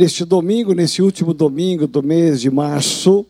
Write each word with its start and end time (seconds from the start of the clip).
Neste 0.00 0.24
domingo, 0.24 0.72
nesse 0.72 1.02
último 1.02 1.34
domingo 1.34 1.86
do 1.86 2.02
mês 2.02 2.40
de 2.40 2.50
março, 2.50 3.26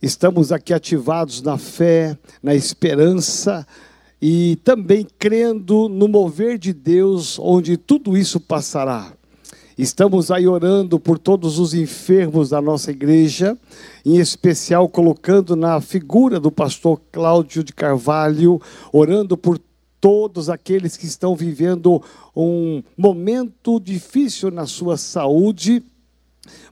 estamos 0.00 0.50
aqui 0.50 0.72
ativados 0.72 1.42
na 1.42 1.58
fé, 1.58 2.16
na 2.42 2.54
esperança 2.54 3.66
e 4.20 4.56
também 4.64 5.06
crendo 5.18 5.90
no 5.90 6.08
mover 6.08 6.56
de 6.56 6.72
Deus, 6.72 7.38
onde 7.38 7.76
tudo 7.76 8.16
isso 8.16 8.40
passará. 8.40 9.12
Estamos 9.76 10.30
aí 10.30 10.48
orando 10.48 10.98
por 10.98 11.18
todos 11.18 11.58
os 11.58 11.74
enfermos 11.74 12.48
da 12.48 12.62
nossa 12.62 12.90
igreja, 12.90 13.54
em 14.02 14.16
especial 14.16 14.88
colocando 14.88 15.54
na 15.54 15.78
figura 15.78 16.40
do 16.40 16.50
pastor 16.50 17.02
Cláudio 17.12 17.62
de 17.62 17.74
Carvalho, 17.74 18.58
orando 18.94 19.36
por 19.36 19.60
todos 20.02 20.50
aqueles 20.50 20.96
que 20.96 21.06
estão 21.06 21.36
vivendo 21.36 22.02
um 22.34 22.82
momento 22.98 23.78
difícil 23.78 24.50
na 24.50 24.66
sua 24.66 24.96
saúde 24.96 25.80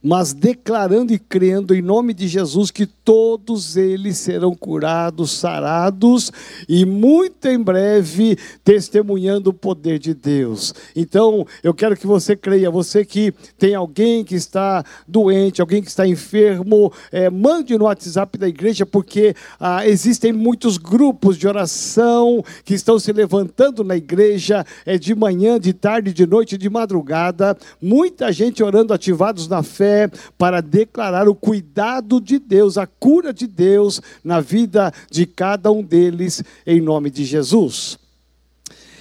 mas 0.03 0.33
declarando 0.33 1.13
e 1.13 1.19
crendo 1.19 1.75
em 1.75 1.83
nome 1.83 2.13
de 2.13 2.27
Jesus 2.27 2.71
que 2.71 2.87
todos 2.87 3.77
eles 3.77 4.19
serão 4.19 4.55
curados, 4.55 5.33
sarados 5.33 6.33
e 6.69 6.85
muito 6.85 7.47
em 7.47 7.59
breve 7.59 8.37
testemunhando 8.65 9.51
o 9.51 9.55
poder 9.55 9.99
de 9.99 10.15
Deus. 10.15 10.75
Então, 10.97 11.47
eu 11.63 11.75
quero 11.75 11.97
que 11.97 12.07
você 12.07 12.35
creia, 12.35 12.71
você 12.71 13.05
que 13.05 13.33
tem 13.59 13.75
alguém 13.75 14.25
que 14.25 14.35
está 14.35 14.85
doente, 15.07 15.61
alguém 15.61 15.83
que 15.83 15.89
está 15.89 16.07
enfermo, 16.07 16.93
é, 17.13 17.29
mande 17.31 17.77
no 17.77 17.85
WhatsApp 17.85 18.39
da 18.39 18.49
igreja, 18.49 18.85
porque 18.85 19.35
ah, 19.59 19.87
existem 19.87 20.33
muitos 20.33 20.79
grupos 20.79 21.37
de 21.37 21.47
oração 21.47 22.43
que 22.65 22.75
estão 22.75 22.99
se 22.99 23.13
levantando 23.13 23.85
na 23.85 23.97
igreja, 23.97 24.65
é 24.85 24.99
de 24.99 25.15
manhã, 25.15 25.61
de 25.61 25.73
tarde, 25.73 26.13
de 26.13 26.27
noite, 26.27 26.57
de 26.57 26.71
madrugada, 26.71 27.57
muita 27.81 28.33
gente 28.33 28.63
orando 28.63 28.93
ativados 28.93 29.47
na 29.47 29.60
fé 29.63 30.11
para 30.39 30.61
declarar 30.61 31.29
o 31.29 31.35
cuidado 31.35 32.21
de 32.21 32.39
Deus, 32.39 32.79
a 32.79 32.87
cura 32.87 33.33
de 33.33 33.47
Deus 33.47 34.01
na 34.23 34.41
vida 34.41 34.93
de 35.11 35.27
cada 35.27 35.71
um 35.71 35.83
deles, 35.83 36.43
em 36.67 36.81
nome 36.81 37.11
de 37.11 37.25
Jesus. 37.25 37.99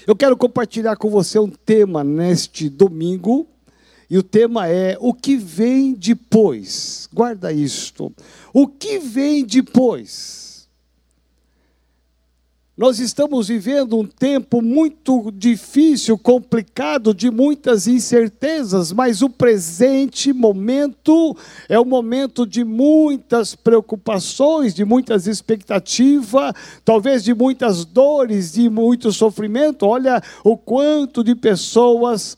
Eu 0.08 0.16
quero 0.16 0.36
compartilhar 0.36 0.96
com 0.96 1.10
você 1.10 1.38
um 1.38 1.50
tema 1.50 2.04
neste 2.04 2.68
domingo, 2.68 3.48
e 4.10 4.18
o 4.18 4.24
tema 4.24 4.68
é 4.68 4.98
o 5.00 5.14
que 5.14 5.38
vem 5.38 5.94
depois. 5.94 7.08
Guarda 7.14 7.54
isto. 7.54 8.12
O 8.52 8.68
que 8.68 8.98
vem 8.98 9.46
depois? 9.46 10.49
Nós 12.80 12.98
estamos 12.98 13.50
vivendo 13.50 14.00
um 14.00 14.06
tempo 14.06 14.62
muito 14.62 15.34
difícil, 15.36 16.18
complicado, 16.18 17.14
de 17.14 17.30
muitas 17.30 17.88
incertezas, 17.88 18.94
mas 18.94 19.22
o 19.22 19.30
presente 19.30 20.32
momento 20.32 21.36
é 21.68 21.78
o 21.78 21.84
momento 21.84 22.48
de 22.48 22.64
muitas 22.64 23.54
preocupações, 23.54 24.74
de 24.74 24.86
muitas 24.86 25.28
expectativas, 25.28 26.54
talvez 26.86 27.22
de 27.22 27.34
muitas 27.34 27.84
dores, 27.84 28.54
de 28.54 28.70
muito 28.70 29.12
sofrimento. 29.12 29.86
Olha 29.86 30.24
o 30.42 30.56
quanto 30.56 31.22
de 31.22 31.36
pessoas 31.36 32.38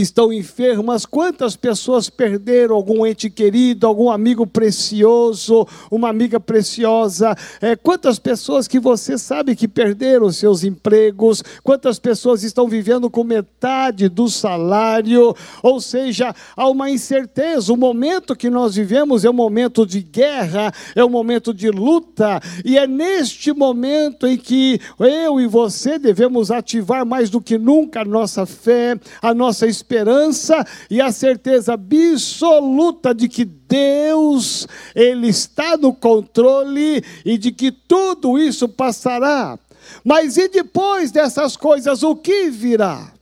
estão 0.00 0.32
enfermas, 0.32 1.04
quantas 1.04 1.56
pessoas 1.56 2.08
perderam 2.08 2.76
algum 2.76 3.04
ente 3.04 3.28
querido, 3.28 3.86
algum 3.86 4.10
amigo 4.10 4.46
precioso, 4.46 5.66
uma 5.90 6.08
amiga 6.08 6.38
preciosa, 6.38 7.36
é, 7.60 7.74
quantas 7.74 8.18
pessoas 8.18 8.68
que 8.68 8.78
você 8.78 9.18
sabe 9.18 9.56
que 9.56 9.66
perderam 9.66 10.30
seus 10.30 10.62
empregos, 10.62 11.42
quantas 11.64 11.98
pessoas 11.98 12.44
estão 12.44 12.68
vivendo 12.68 13.10
com 13.10 13.24
metade 13.24 14.08
do 14.08 14.28
salário, 14.28 15.34
ou 15.62 15.80
seja, 15.80 16.34
há 16.56 16.68
uma 16.68 16.90
incerteza. 16.90 17.72
O 17.72 17.76
momento 17.76 18.36
que 18.36 18.48
nós 18.48 18.76
vivemos 18.76 19.24
é 19.24 19.30
um 19.30 19.34
momento 19.34 19.84
de 19.84 20.00
guerra, 20.00 20.72
é 20.94 21.04
um 21.04 21.10
momento 21.10 21.52
de 21.52 21.70
luta, 21.70 22.40
e 22.64 22.78
é 22.78 22.86
neste 22.86 23.52
momento 23.52 24.26
em 24.26 24.36
que 24.36 24.80
eu 25.00 25.40
e 25.40 25.46
você 25.46 25.98
devemos 25.98 26.50
ativar 26.50 27.04
mais 27.04 27.30
do 27.30 27.40
que 27.40 27.58
nunca 27.58 28.02
a 28.02 28.04
nossa 28.04 28.46
fé, 28.46 28.98
a 29.20 29.34
nossa 29.34 29.66
esperança 29.66 29.87
esperança 29.88 30.66
e 30.90 31.00
a 31.00 31.10
certeza 31.10 31.72
absoluta 31.72 33.14
de 33.14 33.26
que 33.26 33.44
Deus, 33.44 34.68
Ele 34.94 35.28
está 35.28 35.78
no 35.78 35.94
controle 35.94 37.02
e 37.24 37.38
de 37.38 37.50
que 37.50 37.72
tudo 37.72 38.38
isso 38.38 38.68
passará. 38.68 39.58
Mas 40.04 40.36
e 40.36 40.48
depois 40.48 41.10
dessas 41.10 41.56
coisas, 41.56 42.02
o 42.02 42.14
que 42.14 42.50
virá? 42.50 43.12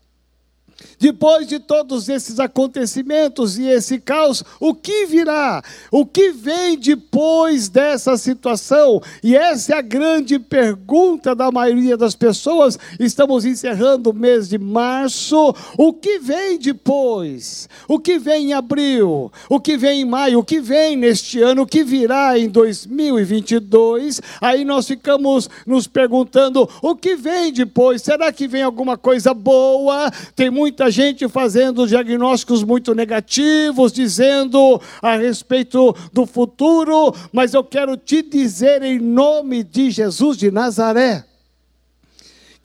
Depois 0.98 1.46
de 1.46 1.58
todos 1.58 2.08
esses 2.08 2.40
acontecimentos 2.40 3.58
e 3.58 3.66
esse 3.66 4.00
caos, 4.00 4.42
o 4.58 4.74
que 4.74 5.04
virá? 5.04 5.62
O 5.90 6.06
que 6.06 6.32
vem 6.32 6.78
depois 6.78 7.68
dessa 7.68 8.16
situação? 8.16 9.02
E 9.22 9.36
essa 9.36 9.74
é 9.74 9.78
a 9.78 9.82
grande 9.82 10.38
pergunta 10.38 11.34
da 11.34 11.50
maioria 11.50 11.98
das 11.98 12.14
pessoas. 12.14 12.78
Estamos 12.98 13.44
encerrando 13.44 14.10
o 14.10 14.14
mês 14.14 14.48
de 14.48 14.56
março. 14.56 15.54
O 15.76 15.92
que 15.92 16.18
vem 16.18 16.58
depois? 16.58 17.68
O 17.86 17.98
que 17.98 18.18
vem 18.18 18.46
em 18.50 18.52
abril? 18.54 19.30
O 19.50 19.60
que 19.60 19.76
vem 19.76 20.00
em 20.00 20.04
maio? 20.04 20.38
O 20.38 20.44
que 20.44 20.60
vem 20.60 20.96
neste 20.96 21.42
ano? 21.42 21.62
O 21.62 21.66
que 21.66 21.84
virá 21.84 22.38
em 22.38 22.48
2022? 22.48 24.22
Aí 24.40 24.64
nós 24.64 24.86
ficamos 24.86 25.50
nos 25.66 25.86
perguntando: 25.86 26.68
o 26.80 26.96
que 26.96 27.16
vem 27.16 27.52
depois? 27.52 28.00
Será 28.00 28.32
que 28.32 28.48
vem 28.48 28.62
alguma 28.62 28.96
coisa 28.96 29.34
boa? 29.34 30.10
Tem 30.34 30.50
muita 30.50 30.85
muita 30.86 30.90
gente 30.90 31.28
fazendo 31.28 31.86
diagnósticos 31.86 32.62
muito 32.62 32.94
negativos, 32.94 33.92
dizendo 33.92 34.80
a 35.02 35.16
respeito 35.16 35.94
do 36.12 36.24
futuro, 36.24 37.12
mas 37.32 37.54
eu 37.54 37.64
quero 37.64 37.96
te 37.96 38.22
dizer 38.22 38.82
em 38.82 38.98
nome 38.98 39.64
de 39.64 39.90
Jesus 39.90 40.36
de 40.36 40.50
Nazaré 40.50 41.24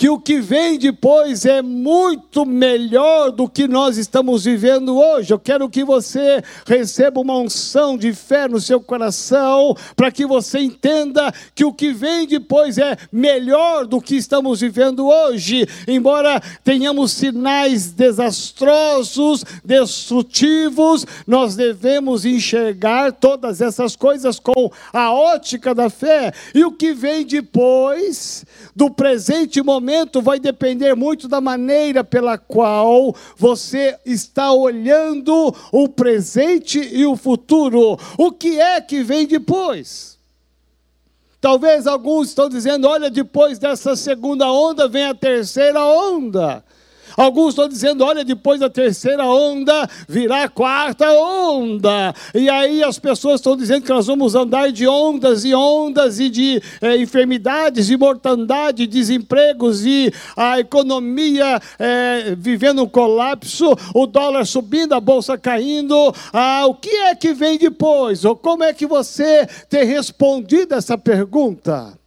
que 0.01 0.09
o 0.09 0.19
que 0.19 0.41
vem 0.41 0.79
depois 0.79 1.45
é 1.45 1.61
muito 1.61 2.43
melhor 2.43 3.29
do 3.29 3.47
que 3.47 3.67
nós 3.67 3.97
estamos 3.97 4.45
vivendo 4.45 4.97
hoje. 4.97 5.31
Eu 5.31 5.37
quero 5.37 5.69
que 5.69 5.83
você 5.83 6.43
receba 6.65 7.21
uma 7.21 7.37
unção 7.37 7.95
de 7.95 8.11
fé 8.11 8.47
no 8.47 8.59
seu 8.59 8.81
coração, 8.81 9.77
para 9.95 10.11
que 10.11 10.25
você 10.25 10.57
entenda 10.57 11.31
que 11.53 11.63
o 11.63 11.71
que 11.71 11.93
vem 11.93 12.25
depois 12.25 12.79
é 12.79 12.97
melhor 13.11 13.85
do 13.85 14.01
que 14.01 14.15
estamos 14.15 14.61
vivendo 14.61 15.05
hoje. 15.05 15.67
Embora 15.87 16.41
tenhamos 16.63 17.11
sinais 17.11 17.91
desastrosos, 17.91 19.45
destrutivos, 19.63 21.05
nós 21.27 21.55
devemos 21.55 22.25
enxergar 22.25 23.11
todas 23.11 23.61
essas 23.61 23.95
coisas 23.95 24.39
com 24.39 24.71
a 24.91 25.13
ótica 25.13 25.75
da 25.75 25.91
fé. 25.91 26.33
E 26.55 26.65
o 26.65 26.71
que 26.71 26.91
vem 26.91 27.23
depois 27.23 28.43
do 28.75 28.89
presente 28.89 29.61
momento 29.61 30.21
vai 30.21 30.39
depender 30.39 30.95
muito 30.95 31.27
da 31.27 31.41
maneira 31.41 32.03
pela 32.03 32.37
qual 32.37 33.15
você 33.37 33.97
está 34.05 34.51
olhando 34.51 35.53
o 35.71 35.89
presente 35.89 36.79
e 36.79 37.05
o 37.05 37.15
futuro. 37.15 37.97
O 38.17 38.31
que 38.31 38.59
é 38.59 38.79
que 38.81 39.03
vem 39.03 39.27
depois? 39.27 40.19
Talvez 41.41 41.87
alguns 41.87 42.29
estão 42.29 42.47
dizendo: 42.47 42.87
olha, 42.87 43.09
depois 43.09 43.57
dessa 43.57 43.95
segunda 43.95 44.49
onda 44.51 44.87
vem 44.87 45.05
a 45.05 45.15
terceira 45.15 45.83
onda. 45.83 46.63
Alguns 47.17 47.49
estão 47.49 47.67
dizendo: 47.67 48.03
olha, 48.03 48.23
depois 48.23 48.59
da 48.59 48.69
terceira 48.69 49.25
onda 49.25 49.89
virá 50.07 50.43
a 50.43 50.49
quarta 50.49 51.11
onda. 51.11 52.13
E 52.33 52.49
aí 52.49 52.83
as 52.83 52.99
pessoas 52.99 53.35
estão 53.35 53.55
dizendo 53.55 53.83
que 53.83 53.89
nós 53.89 54.07
vamos 54.07 54.35
andar 54.35 54.71
de 54.71 54.87
ondas 54.87 55.43
e 55.45 55.53
ondas 55.53 56.19
e 56.19 56.29
de 56.29 56.61
é, 56.81 56.97
enfermidades, 56.97 57.87
de 57.87 57.97
mortandade, 57.97 58.87
desempregos 58.87 59.85
e 59.85 60.13
a 60.35 60.59
economia 60.59 61.59
é, 61.77 62.35
vivendo 62.37 62.83
um 62.83 62.87
colapso, 62.87 63.75
o 63.93 64.05
dólar 64.05 64.45
subindo, 64.45 64.93
a 64.93 64.99
bolsa 64.99 65.37
caindo. 65.37 66.13
Ah, 66.31 66.65
o 66.67 66.75
que 66.75 66.89
é 66.89 67.15
que 67.15 67.33
vem 67.33 67.57
depois? 67.57 68.25
Ou 68.25 68.35
como 68.35 68.63
é 68.63 68.73
que 68.73 68.85
você 68.85 69.47
tem 69.69 69.83
respondido 69.83 70.75
essa 70.75 70.97
pergunta? 70.97 71.97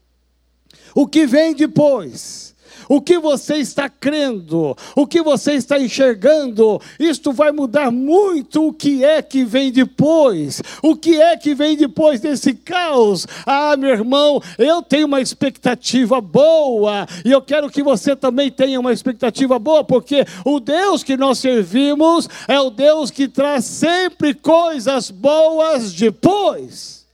O 0.94 1.06
que 1.06 1.26
vem 1.26 1.54
depois? 1.54 2.53
O 2.88 3.00
que 3.00 3.19
você 3.19 3.56
está 3.56 3.88
crendo, 3.88 4.76
o 4.94 5.06
que 5.06 5.22
você 5.22 5.54
está 5.54 5.78
enxergando, 5.78 6.81
isto 6.98 7.32
vai 7.32 7.52
mudar 7.52 7.90
muito 7.90 8.69
o 8.69 8.72
que 8.72 9.04
é 9.04 9.22
que 9.22 9.44
vem 9.44 9.70
depois. 9.70 10.62
O 10.82 10.96
que 10.96 11.20
é 11.20 11.36
que 11.36 11.54
vem 11.54 11.76
depois 11.76 12.20
desse 12.20 12.54
caos? 12.54 13.26
Ah, 13.46 13.76
meu 13.76 13.90
irmão, 13.90 14.42
eu 14.58 14.82
tenho 14.82 15.06
uma 15.06 15.20
expectativa 15.20 16.20
boa 16.20 17.06
e 17.25 17.31
eu 17.31 17.42
quero 17.42 17.70
que 17.70 17.82
você 17.82 18.14
também 18.14 18.50
tenha 18.50 18.78
uma 18.81 18.92
expectativa 18.92 19.58
boa, 19.58 19.84
porque 19.84 20.25
o 20.44 20.60
Deus 20.60 21.02
que 21.02 21.16
nós 21.16 21.38
servimos 21.38 22.28
é 22.48 22.60
o 22.60 22.70
Deus 22.70 23.10
que 23.10 23.28
traz 23.28 23.64
sempre 23.64 24.34
coisas 24.34 25.10
boas 25.10 25.92
depois. 25.92 27.04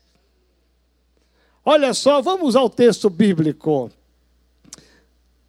Olha 1.64 1.93
só, 1.93 2.23
vamos 2.23 2.56
ao 2.56 2.70
texto 2.70 3.11
bíblico. 3.11 3.90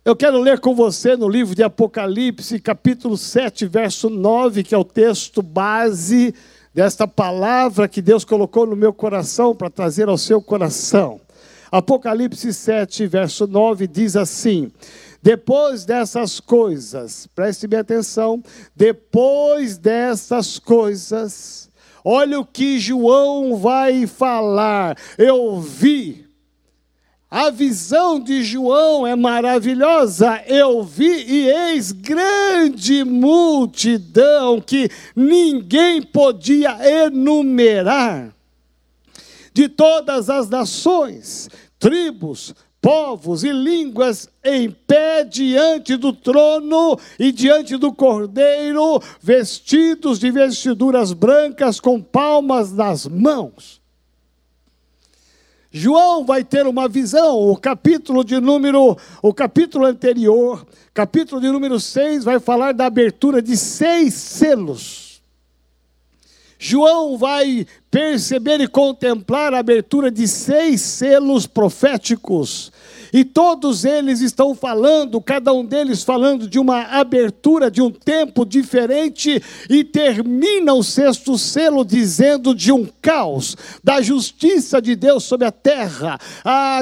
Eu 0.04 0.16
quero 0.16 0.40
ler 0.40 0.60
com 0.60 0.74
você 0.74 1.16
no 1.16 1.30
livro 1.30 1.54
de 1.54 1.62
Apocalipse, 1.62 2.60
capítulo 2.60 3.16
7, 3.16 3.68
verso 3.68 4.10
9, 4.10 4.64
que 4.64 4.74
é 4.74 4.78
o 4.78 4.84
texto 4.84 5.44
base 5.44 6.34
desta 6.74 7.08
palavra 7.08 7.88
que 7.88 8.02
Deus 8.02 8.26
colocou 8.26 8.66
no 8.66 8.76
meu 8.76 8.92
coração 8.92 9.54
para 9.56 9.70
trazer 9.70 10.10
ao 10.10 10.18
seu 10.18 10.42
coração. 10.42 11.22
Apocalipse 11.72 12.52
7, 12.52 13.06
verso 13.06 13.46
9 13.46 13.86
diz 13.86 14.16
assim: 14.16 14.72
Depois 15.22 15.86
dessas 15.86 16.40
coisas, 16.40 17.28
preste 17.36 17.68
bem 17.68 17.82
atenção, 17.82 18.42
depois 18.76 19.78
dessas 19.78 20.58
coisas, 20.58 21.70
olha 22.04 22.40
o 22.40 22.46
que 22.46 22.80
João 22.80 23.56
vai 23.56 24.08
falar. 24.08 24.98
Eu 25.16 25.62
vi 25.62 26.31
a 27.32 27.50
visão 27.50 28.20
de 28.20 28.44
João 28.44 29.08
é 29.08 29.16
maravilhosa. 29.16 30.44
Eu 30.46 30.84
vi 30.84 31.24
e 31.26 31.48
eis 31.50 31.94
grande 31.94 33.06
multidão 33.06 34.60
que 34.60 34.90
ninguém 35.16 36.02
podia 36.02 36.78
enumerar, 37.06 38.36
de 39.54 39.70
todas 39.70 40.30
as 40.30 40.50
nações, 40.50 41.50
tribos, 41.80 42.54
povos 42.82 43.46
e 43.46 43.52
línguas 43.54 44.28
em 44.44 44.70
pé 44.70 45.24
diante 45.24 45.96
do 45.96 46.12
trono 46.12 47.00
e 47.18 47.32
diante 47.32 47.78
do 47.78 47.94
cordeiro, 47.94 49.02
vestidos 49.22 50.20
de 50.20 50.30
vestiduras 50.32 51.14
brancas 51.14 51.80
com 51.80 52.02
palmas 52.02 52.74
nas 52.74 53.08
mãos. 53.08 53.81
João 55.72 56.26
vai 56.26 56.44
ter 56.44 56.68
uma 56.68 56.90
visão, 56.90 57.38
o 57.50 57.56
capítulo 57.56 58.26
de 58.26 58.40
número, 58.42 58.98
o 59.22 59.34
capítulo 59.34 59.86
anterior, 59.86 60.68
capítulo 60.94 61.40
de 61.40 61.48
número 61.48 61.80
6, 61.80 62.26
vai 62.26 62.42
falar 62.42 62.74
da 62.74 62.86
abertura 62.86 63.42
de 63.42 63.56
seis 63.56 64.14
selos. 64.14 65.24
João 66.60 67.18
vai 67.18 67.66
perceber 67.92 68.62
e 68.62 68.68
contemplar 68.68 69.54
a 69.54 69.60
abertura 69.60 70.10
de 70.10 70.26
seis 70.26 70.80
selos 70.80 71.46
proféticos 71.46 72.72
e 73.14 73.26
todos 73.26 73.84
eles 73.84 74.22
estão 74.22 74.56
falando, 74.56 75.22
cada 75.22 75.54
um 75.54 75.66
deles 75.66 76.04
falando 76.04 76.48
de 76.48 76.58
uma 76.58 76.84
abertura 76.84 77.70
de 77.70 77.82
um 77.82 77.92
tempo 77.92 78.46
diferente, 78.46 79.42
e 79.70 79.84
termina 79.84 80.74
o 80.74 80.84
sexto 80.84 81.38
selo 81.38 81.84
dizendo 81.84 82.56
de 82.56 82.72
um 82.72 82.88
caos, 83.02 83.58
da 83.84 84.02
justiça 84.02 84.82
de 84.82 84.96
Deus 84.96 85.24
sobre 85.24 85.46
a 85.46 85.52
terra. 85.52 86.18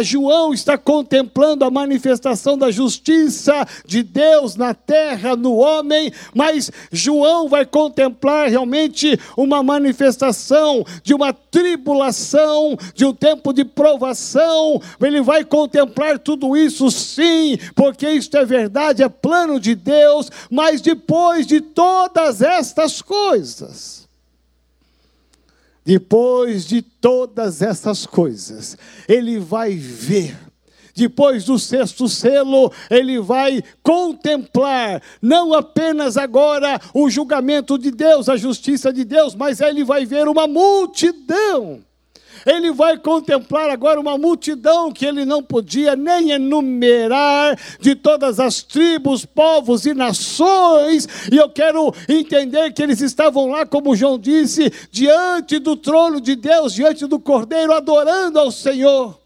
João 0.03 0.53
está 0.53 0.77
contemplando 0.77 1.65
a 1.65 1.71
manifestação 1.71 2.57
da 2.57 2.69
justiça 2.69 3.65
de 3.85 4.03
Deus 4.03 4.56
na 4.56 4.73
terra, 4.73 5.35
no 5.35 5.56
homem, 5.56 6.11
mas 6.33 6.71
João 6.91 7.50
vai 7.50 7.65
contemplar 7.65 8.50
realmente 8.50 9.19
uma 9.35 9.63
manifestação 9.63 10.85
de 11.04 11.13
uma 11.13 11.34
tribulação, 11.34 12.78
de 12.94 13.06
um 13.06 13.13
tempo 13.13 13.54
de 13.54 13.63
provação, 13.63 14.81
ele 15.01 15.22
vai 15.22 15.44
contemplar 15.44 16.19
tudo 16.19 16.56
isso 16.57 16.90
sim, 16.92 17.57
porque 17.75 18.10
isto 18.10 18.36
é 18.38 18.46
verdade, 18.46 19.04
é 19.04 19.10
plano 19.10 19.60
de 19.60 19.75
Deus, 19.75 20.30
mas 20.50 20.81
depois 20.81 21.46
de 21.46 21.62
todas 21.62 22.42
estas 22.42 23.01
coisas, 23.01 24.07
depois 25.86 26.66
de 26.66 26.81
todas 26.81 27.62
essas 27.62 28.06
coisas, 28.06 28.78
ele 29.07 29.40
vai 29.40 29.75
ver 29.75 30.49
depois 30.95 31.45
do 31.45 31.57
sexto 31.57 32.07
selo, 32.07 32.71
ele 32.89 33.19
vai 33.19 33.63
contemplar 33.81 35.01
não 35.21 35.53
apenas 35.53 36.18
agora 36.18 36.80
o 36.94 37.09
julgamento 37.09 37.77
de 37.77 37.91
Deus, 37.91 38.30
a 38.30 38.38
justiça 38.38 38.91
de 38.91 39.03
Deus, 39.03 39.36
mas 39.36 39.62
ele 39.62 39.83
vai 39.83 40.06
ver 40.06 40.27
uma 40.27 40.47
multidão 40.47 41.83
ele 42.45 42.71
vai 42.71 42.97
contemplar 42.97 43.69
agora 43.69 44.00
uma 44.00 44.18
multidão 44.18 44.91
que 44.91 45.06
ele 45.06 45.25
não 45.25 45.44
podia 45.44 45.95
nem 45.95 46.31
enumerar, 46.31 47.57
de 47.80 47.95
todas 47.95 48.39
as 48.39 48.62
tribos, 48.62 49.25
povos 49.25 49.85
e 49.85 49.94
nações, 49.94 51.07
e 51.31 51.38
eu 51.38 51.50
quero 51.50 51.94
entender 52.07 52.71
que 52.74 52.81
eles 52.81 53.01
estavam 53.01 53.47
lá, 53.47 53.65
como 53.65 53.95
João 53.95 54.18
disse, 54.18 54.71
diante 54.92 55.59
do 55.59 55.75
trono 55.75 56.21
de 56.21 56.35
Deus, 56.35 56.74
diante 56.74 57.06
do 57.06 57.19
Cordeiro, 57.19 57.74
adorando 57.74 58.39
ao 58.39 58.51
Senhor. 58.51 59.19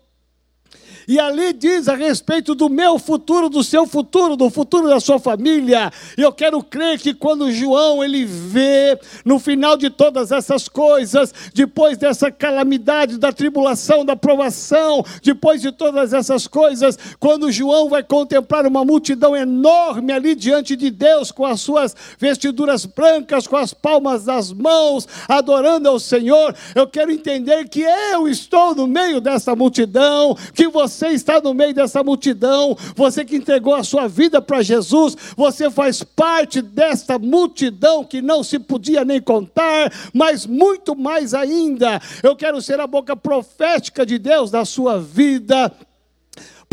E 1.08 1.20
ali 1.20 1.54
diz 1.54 1.88
a 1.88 1.96
respeito 1.96 2.56
do 2.56 2.70
meu 2.70 2.98
futuro, 2.98 3.50
do 3.50 3.64
seu 3.64 3.86
futuro, 3.86 4.36
do 4.36 4.50
futuro 4.50 4.88
da 4.88 5.00
sua 5.00 5.20
família. 5.20 5.92
E 6.18 6.22
eu 6.22 6.32
quero 6.32 6.64
crer 6.64 7.00
que 7.00 7.14
quando 7.14 7.52
João 7.52 8.04
ele 8.04 8.26
vê 8.26 8.98
no 9.26 9.40
final 9.40 9.76
de 9.76 9.90
todas 9.90 10.32
essas 10.32 10.70
coisas, 10.70 11.34
depois 11.54 11.98
dessa 11.98 12.32
calamidade, 12.32 13.18
da 13.18 13.32
tribulação, 13.32 14.06
da 14.06 14.16
provação, 14.16 15.04
depois 15.22 15.62
de 15.62 15.72
todas 15.72 16.14
essas 16.14 16.48
coisas, 16.48 16.98
quando 17.20 17.52
João 17.52 17.90
vai 17.90 18.04
contemplar 18.04 18.66
uma 18.66 18.86
multidão 18.86 19.36
enorme 19.36 20.12
ali 20.12 20.36
diante 20.36 20.76
de 20.76 20.90
Deus 20.90 21.32
com 21.32 21.46
as 21.46 21.62
suas 21.62 21.96
vestiduras 22.18 22.86
brancas, 22.86 23.48
com 23.48 23.58
as 23.58 23.74
palmas 23.74 24.26
das 24.26 24.52
mãos, 24.52 25.08
adorando 25.28 25.90
ao 25.90 26.00
Senhor, 26.00 26.56
eu 26.76 26.88
quero 26.88 27.12
entender 27.12 27.68
que 27.68 27.82
eu 27.82 28.28
estou 28.28 28.74
no 28.76 28.88
meio 28.88 29.20
dessa 29.20 29.56
multidão, 29.56 30.36
que 30.54 30.68
você 30.68 30.93
você 30.94 31.07
está 31.07 31.42
no 31.42 31.54
meio 31.54 31.74
dessa 31.74 32.04
multidão, 32.04 32.78
você 32.95 33.25
que 33.25 33.36
entregou 33.36 33.75
a 33.75 33.84
sua 33.84 34.07
vida 34.07 34.42
para 34.42 34.62
Jesus, 34.62 35.16
você 35.36 35.69
faz 35.69 36.04
parte 36.04 36.62
desta 36.62 37.18
multidão 37.18 38.04
que 38.04 38.22
não 38.22 38.44
se 38.44 38.60
podia 38.60 39.04
nem 39.04 39.22
contar, 39.22 39.92
mas 40.13 40.45
muito 40.45 40.95
mais 40.95 41.34
ainda, 41.34 42.01
eu 42.22 42.36
quero 42.36 42.62
ser 42.62 42.80
a 42.80 42.88
boca 42.88 43.16
profética 43.16 44.06
de 44.06 44.18
Deus 44.18 44.51
na 44.51 44.66
sua 44.66 45.00
vida 45.00 45.71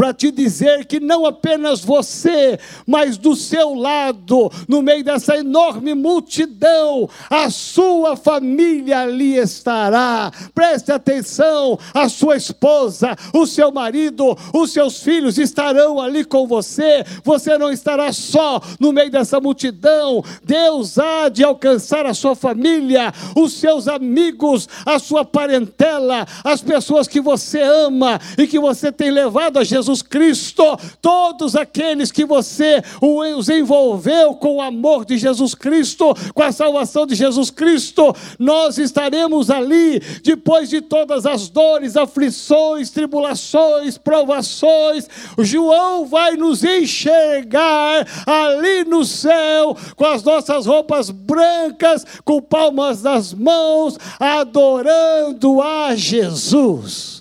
para 0.01 0.15
te 0.15 0.31
dizer 0.31 0.87
que 0.87 0.99
não 0.99 1.27
apenas 1.27 1.85
você, 1.85 2.59
mas 2.87 3.19
do 3.19 3.37
seu 3.37 3.75
lado, 3.75 4.51
no 4.67 4.81
meio 4.81 5.05
dessa 5.05 5.37
enorme 5.37 5.93
multidão, 5.95 7.07
a 7.29 7.51
sua 7.51 8.17
família 8.17 9.01
ali 9.01 9.37
estará. 9.37 10.33
Preste 10.55 10.91
atenção, 10.91 11.79
a 11.93 12.09
sua 12.09 12.39
esposa, 12.39 13.15
o 13.35 13.45
seu 13.45 13.71
marido, 13.71 14.35
os 14.55 14.73
seus 14.73 15.03
filhos 15.03 15.37
estarão 15.37 16.01
ali 16.01 16.25
com 16.25 16.47
você. 16.47 17.05
Você 17.23 17.59
não 17.59 17.71
estará 17.71 18.11
só 18.11 18.59
no 18.81 18.93
meio 18.93 19.11
dessa 19.11 19.39
multidão. 19.39 20.25
Deus 20.43 20.99
há 20.99 21.29
de 21.29 21.45
alcançar 21.45 22.07
a 22.07 22.15
sua 22.15 22.35
família, 22.35 23.13
os 23.37 23.53
seus 23.53 23.87
amigos, 23.87 24.67
a 24.87 24.99
sua 24.99 25.27
parentela, 25.27 26.27
as 26.43 26.63
pessoas 26.63 27.07
que 27.07 27.21
você 27.21 27.61
ama 27.61 28.19
e 28.39 28.47
que 28.47 28.59
você 28.59 28.91
tem 28.91 29.11
levado 29.11 29.59
a 29.59 29.63
Jesus 29.63 29.90
Jesus 29.91 30.03
Cristo, 30.03 30.79
todos 31.03 31.57
aqueles 31.57 32.13
que 32.13 32.25
você 32.25 32.83
os 33.01 33.49
envolveu 33.49 34.35
com 34.35 34.57
o 34.57 34.63
amor 34.63 35.05
de 35.05 35.19
Jesus 35.19 35.55
Cristo, 35.55 36.15
com 36.33 36.43
a 36.43 36.53
salvação 36.53 37.07
de 37.07 37.15
Jesus 37.17 37.51
Cristo, 37.51 38.15
nós 38.39 38.79
estaremos 38.79 39.51
ali 39.51 40.01
depois 40.23 40.71
de 40.71 40.81
todas 40.81 41.27
as 41.27 41.49
dores, 41.49 41.97
aflições, 41.97 42.91
tribulações, 42.91 43.99
provações. 43.99 45.09
João 45.39 46.07
vai 46.07 46.37
nos 46.37 46.63
enxergar 46.63 48.07
ali 48.27 48.85
no 48.85 49.05
céu 49.05 49.77
com 49.97 50.07
as 50.07 50.23
nossas 50.23 50.67
roupas 50.67 51.11
brancas, 51.11 52.07
com 52.25 52.41
palmas 52.41 53.03
nas 53.03 53.35
mãos, 53.35 53.99
adorando 54.21 55.61
a 55.61 55.97
Jesus. 55.97 57.20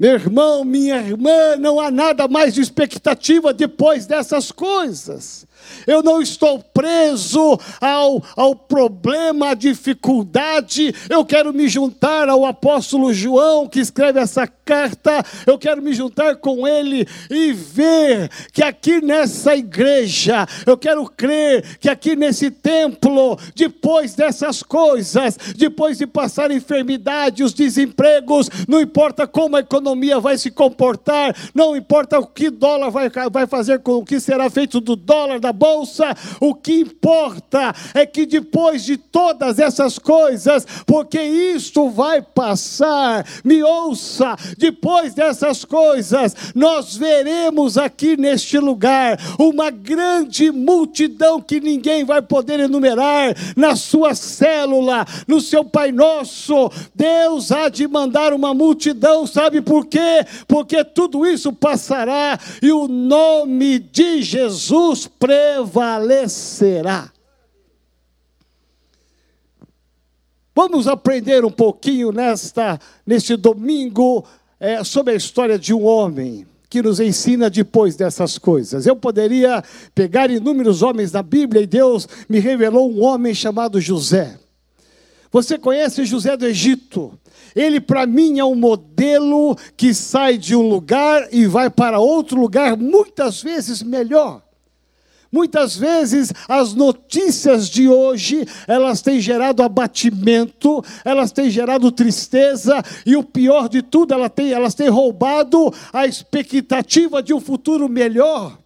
Meu 0.00 0.14
irmão, 0.14 0.64
minha 0.64 0.96
irmã, 0.96 1.56
não 1.58 1.78
há 1.78 1.90
nada 1.90 2.26
mais 2.26 2.54
de 2.54 2.62
expectativa 2.62 3.52
depois 3.52 4.06
dessas 4.06 4.50
coisas. 4.50 5.46
Eu 5.86 6.02
não 6.02 6.20
estou 6.20 6.58
preso 6.58 7.58
ao, 7.80 8.22
ao 8.36 8.54
problema, 8.54 9.50
à 9.50 9.54
dificuldade. 9.54 10.94
Eu 11.08 11.24
quero 11.24 11.52
me 11.52 11.68
juntar 11.68 12.28
ao 12.28 12.44
apóstolo 12.44 13.12
João, 13.12 13.68
que 13.68 13.80
escreve 13.80 14.20
essa 14.20 14.46
carta. 14.46 15.24
Eu 15.46 15.58
quero 15.58 15.82
me 15.82 15.92
juntar 15.92 16.36
com 16.36 16.66
ele 16.66 17.06
e 17.30 17.52
ver 17.52 18.30
que 18.52 18.62
aqui 18.62 19.00
nessa 19.00 19.56
igreja, 19.56 20.46
eu 20.66 20.76
quero 20.76 21.04
crer 21.06 21.78
que 21.78 21.88
aqui 21.88 22.14
nesse 22.14 22.50
templo, 22.50 23.38
depois 23.54 24.14
dessas 24.14 24.62
coisas, 24.62 25.36
depois 25.56 25.98
de 25.98 26.06
passar 26.06 26.50
enfermidade, 26.50 27.42
os 27.42 27.52
desempregos, 27.52 28.48
não 28.68 28.80
importa 28.80 29.26
como 29.26 29.56
a 29.56 29.60
economia 29.60 30.20
vai 30.20 30.38
se 30.38 30.50
comportar, 30.50 31.34
não 31.54 31.76
importa 31.76 32.18
o 32.18 32.26
que 32.26 32.50
dólar 32.50 32.90
vai, 32.90 33.10
vai 33.30 33.46
fazer 33.46 33.80
com 33.80 33.92
o 33.92 34.04
que 34.04 34.20
será 34.20 34.48
feito 34.50 34.80
do 34.80 34.96
dólar, 34.96 35.40
da 35.40 35.52
bolsa. 35.60 36.16
O 36.40 36.54
que 36.54 36.80
importa 36.80 37.74
é 37.92 38.06
que 38.06 38.24
depois 38.24 38.82
de 38.82 38.96
todas 38.96 39.58
essas 39.58 39.98
coisas, 39.98 40.66
porque 40.86 41.20
isto 41.20 41.90
vai 41.90 42.22
passar, 42.22 43.26
me 43.44 43.62
ouça, 43.62 44.34
depois 44.56 45.12
dessas 45.12 45.66
coisas, 45.66 46.34
nós 46.54 46.96
veremos 46.96 47.76
aqui 47.76 48.16
neste 48.16 48.58
lugar 48.58 49.18
uma 49.38 49.70
grande 49.70 50.50
multidão 50.50 51.42
que 51.42 51.60
ninguém 51.60 52.04
vai 52.04 52.22
poder 52.22 52.60
enumerar 52.60 53.34
na 53.54 53.76
sua 53.76 54.14
célula, 54.14 55.04
no 55.28 55.40
seu 55.40 55.62
Pai 55.64 55.92
Nosso. 55.92 56.70
Deus 56.94 57.52
há 57.52 57.68
de 57.68 57.86
mandar 57.86 58.32
uma 58.32 58.54
multidão, 58.54 59.26
sabe 59.26 59.60
por 59.60 59.86
quê? 59.86 60.24
Porque 60.48 60.82
tudo 60.84 61.26
isso 61.26 61.52
passará 61.52 62.38
e 62.62 62.72
o 62.72 62.88
nome 62.88 63.78
de 63.78 64.22
Jesus 64.22 65.06
prevalecerá. 65.40 67.10
Vamos 70.54 70.86
aprender 70.86 71.44
um 71.44 71.50
pouquinho 71.50 72.12
nesta, 72.12 72.78
neste 73.06 73.36
domingo 73.36 74.24
é, 74.58 74.84
sobre 74.84 75.14
a 75.14 75.16
história 75.16 75.58
de 75.58 75.72
um 75.72 75.84
homem 75.84 76.46
que 76.68 76.82
nos 76.82 77.00
ensina 77.00 77.48
depois 77.48 77.96
dessas 77.96 78.36
coisas. 78.36 78.86
Eu 78.86 78.94
poderia 78.94 79.62
pegar 79.94 80.30
inúmeros 80.30 80.82
homens 80.82 81.10
da 81.10 81.22
Bíblia 81.22 81.62
e 81.62 81.66
Deus 81.66 82.06
me 82.28 82.38
revelou 82.38 82.90
um 82.90 83.02
homem 83.02 83.34
chamado 83.34 83.80
José. 83.80 84.38
Você 85.32 85.56
conhece 85.56 86.04
José 86.04 86.36
do 86.36 86.46
Egito? 86.46 87.18
Ele, 87.54 87.80
para 87.80 88.06
mim, 88.06 88.38
é 88.38 88.44
um 88.44 88.54
modelo 88.54 89.56
que 89.76 89.94
sai 89.94 90.36
de 90.36 90.54
um 90.54 90.68
lugar 90.68 91.28
e 91.32 91.46
vai 91.46 91.70
para 91.70 91.98
outro 91.98 92.38
lugar, 92.38 92.76
muitas 92.76 93.42
vezes 93.42 93.82
melhor. 93.82 94.42
Muitas 95.32 95.76
vezes 95.76 96.32
as 96.48 96.74
notícias 96.74 97.68
de 97.68 97.88
hoje, 97.88 98.44
elas 98.66 99.00
têm 99.00 99.20
gerado 99.20 99.62
abatimento, 99.62 100.84
elas 101.04 101.30
têm 101.30 101.48
gerado 101.48 101.92
tristeza 101.92 102.82
e 103.06 103.16
o 103.16 103.22
pior 103.22 103.68
de 103.68 103.80
tudo, 103.80 104.12
elas 104.12 104.32
têm, 104.34 104.52
elas 104.52 104.74
têm 104.74 104.88
roubado 104.88 105.72
a 105.92 106.04
expectativa 106.04 107.22
de 107.22 107.32
um 107.32 107.40
futuro 107.40 107.88
melhor. 107.88 108.58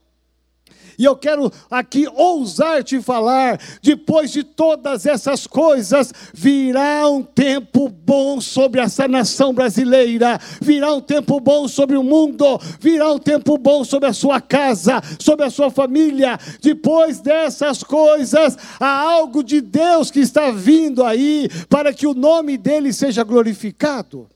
E 0.98 1.04
eu 1.04 1.16
quero 1.16 1.52
aqui 1.70 2.06
ousar 2.14 2.82
te 2.82 3.00
falar: 3.00 3.60
depois 3.82 4.30
de 4.30 4.42
todas 4.42 5.06
essas 5.06 5.46
coisas, 5.46 6.12
virá 6.32 7.08
um 7.08 7.22
tempo 7.22 7.88
bom 7.88 8.40
sobre 8.40 8.80
essa 8.80 9.08
nação 9.08 9.52
brasileira, 9.52 10.38
virá 10.60 10.92
um 10.92 11.00
tempo 11.00 11.40
bom 11.40 11.66
sobre 11.68 11.96
o 11.96 12.02
mundo, 12.02 12.60
virá 12.80 13.12
um 13.12 13.18
tempo 13.18 13.56
bom 13.58 13.84
sobre 13.84 14.08
a 14.08 14.12
sua 14.12 14.40
casa, 14.40 15.00
sobre 15.18 15.44
a 15.44 15.50
sua 15.50 15.70
família. 15.70 16.38
Depois 16.60 17.20
dessas 17.20 17.82
coisas, 17.82 18.56
há 18.78 19.00
algo 19.00 19.42
de 19.42 19.60
Deus 19.60 20.10
que 20.10 20.20
está 20.20 20.50
vindo 20.50 21.04
aí 21.04 21.48
para 21.68 21.92
que 21.92 22.06
o 22.06 22.14
nome 22.14 22.56
dele 22.56 22.92
seja 22.92 23.24
glorificado. 23.24 24.33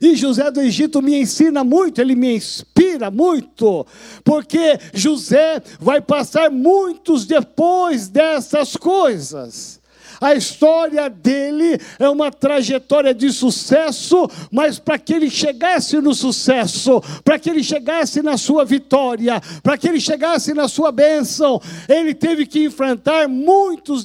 E 0.00 0.14
José 0.14 0.50
do 0.50 0.60
Egito 0.60 1.00
me 1.00 1.18
ensina 1.18 1.64
muito, 1.64 2.00
ele 2.00 2.14
me 2.14 2.36
inspira 2.36 3.10
muito, 3.10 3.86
porque 4.22 4.78
José 4.92 5.62
vai 5.80 6.00
passar 6.00 6.50
muitos 6.50 7.24
depois 7.24 8.08
dessas 8.08 8.76
coisas. 8.76 9.80
A 10.20 10.34
história 10.34 11.08
dele 11.10 11.78
é 11.98 12.08
uma 12.08 12.30
trajetória 12.30 13.12
de 13.12 13.32
sucesso, 13.32 14.28
mas 14.50 14.78
para 14.78 14.98
que 14.98 15.12
ele 15.12 15.28
chegasse 15.28 16.00
no 16.00 16.14
sucesso, 16.14 17.02
para 17.24 17.38
que 17.38 17.50
ele 17.50 17.62
chegasse 17.62 18.22
na 18.22 18.38
sua 18.38 18.64
vitória, 18.64 19.40
para 19.62 19.76
que 19.76 19.88
ele 19.88 20.00
chegasse 20.00 20.54
na 20.54 20.68
sua 20.68 20.92
bênção, 20.92 21.60
ele 21.88 22.14
teve 22.14 22.46
que 22.46 22.64
enfrentar 22.64 23.28
muitos 23.28 24.04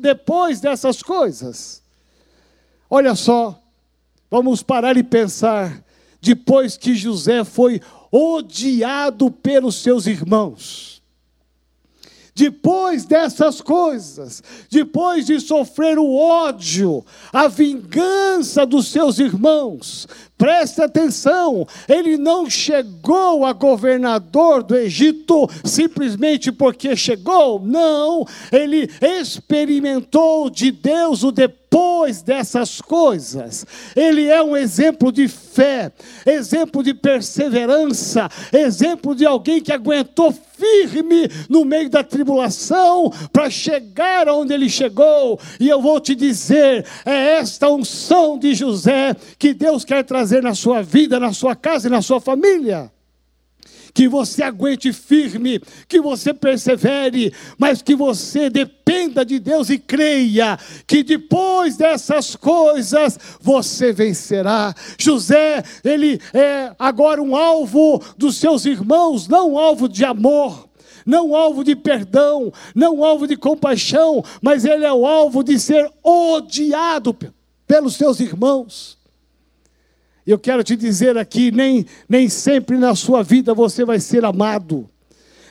depois 0.00 0.60
dessas 0.60 1.02
coisas. 1.02 1.82
Olha 2.88 3.14
só, 3.14 3.60
Vamos 4.30 4.62
parar 4.62 4.96
e 4.96 5.02
pensar. 5.02 5.82
Depois 6.20 6.76
que 6.76 6.94
José 6.94 7.44
foi 7.44 7.80
odiado 8.12 9.30
pelos 9.30 9.76
seus 9.76 10.06
irmãos, 10.06 11.00
depois 12.34 13.04
dessas 13.04 13.60
coisas, 13.60 14.42
depois 14.70 15.26
de 15.26 15.40
sofrer 15.40 15.98
o 15.98 16.14
ódio, 16.14 17.04
a 17.32 17.48
vingança 17.48 18.64
dos 18.64 18.88
seus 18.88 19.18
irmãos, 19.18 20.06
preste 20.40 20.80
atenção, 20.80 21.66
ele 21.86 22.16
não 22.16 22.48
chegou 22.48 23.44
a 23.44 23.52
governador 23.52 24.62
do 24.62 24.74
Egito 24.74 25.46
simplesmente 25.62 26.50
porque 26.50 26.96
chegou, 26.96 27.60
não, 27.60 28.26
ele 28.50 28.88
experimentou 29.02 30.48
de 30.48 30.72
Deus 30.72 31.22
o 31.22 31.30
depois 31.30 32.22
dessas 32.22 32.80
coisas. 32.80 33.66
Ele 33.94 34.28
é 34.28 34.42
um 34.42 34.56
exemplo 34.56 35.12
de 35.12 35.28
fé, 35.28 35.92
exemplo 36.24 36.82
de 36.82 36.94
perseverança, 36.94 38.26
exemplo 38.50 39.14
de 39.14 39.26
alguém 39.26 39.60
que 39.60 39.72
aguentou 39.72 40.32
firme 40.32 41.28
no 41.48 41.64
meio 41.64 41.88
da 41.88 42.04
tribulação 42.04 43.10
para 43.32 43.48
chegar 43.48 44.28
onde 44.28 44.52
ele 44.52 44.68
chegou. 44.68 45.40
E 45.58 45.68
eu 45.68 45.80
vou 45.80 45.98
te 45.98 46.14
dizer: 46.14 46.84
é 47.04 47.38
esta 47.38 47.70
unção 47.70 48.38
de 48.38 48.54
José 48.54 49.16
que 49.38 49.54
Deus 49.54 49.84
quer 49.84 50.04
trazer 50.04 50.29
na 50.38 50.54
sua 50.54 50.82
vida, 50.82 51.18
na 51.18 51.32
sua 51.32 51.56
casa 51.56 51.88
e 51.88 51.90
na 51.90 52.02
sua 52.02 52.20
família 52.20 52.92
que 53.92 54.08
você 54.08 54.42
aguente 54.42 54.92
firme, 54.92 55.60
que 55.88 56.00
você 56.00 56.32
persevere, 56.32 57.32
mas 57.58 57.82
que 57.82 57.94
você 57.94 58.48
dependa 58.48 59.24
de 59.24 59.38
Deus 59.38 59.70
e 59.70 59.78
creia 59.78 60.58
que 60.86 61.02
depois 61.02 61.76
dessas 61.76 62.36
coisas 62.36 63.18
você 63.40 63.92
vencerá. 63.92 64.74
José, 64.98 65.62
ele 65.84 66.20
é 66.32 66.72
agora 66.78 67.22
um 67.22 67.36
alvo 67.36 68.02
dos 68.16 68.36
seus 68.36 68.64
irmãos, 68.64 69.28
não 69.28 69.52
um 69.52 69.58
alvo 69.58 69.88
de 69.88 70.04
amor 70.04 70.68
não 71.06 71.34
alvo 71.34 71.64
de 71.64 71.74
perdão, 71.74 72.52
não 72.74 73.02
alvo 73.02 73.26
de 73.26 73.34
compaixão, 73.34 74.22
mas 74.40 74.66
ele 74.66 74.84
é 74.84 74.92
o 74.92 75.06
alvo 75.06 75.42
de 75.42 75.58
ser 75.58 75.90
odiado 76.04 77.16
pelos 77.66 77.96
seus 77.96 78.20
irmãos. 78.20 78.99
Eu 80.26 80.38
quero 80.38 80.62
te 80.62 80.76
dizer 80.76 81.16
aqui: 81.16 81.50
nem, 81.50 81.86
nem 82.08 82.28
sempre 82.28 82.76
na 82.76 82.94
sua 82.94 83.22
vida 83.22 83.54
você 83.54 83.84
vai 83.84 83.98
ser 84.00 84.24
amado. 84.24 84.88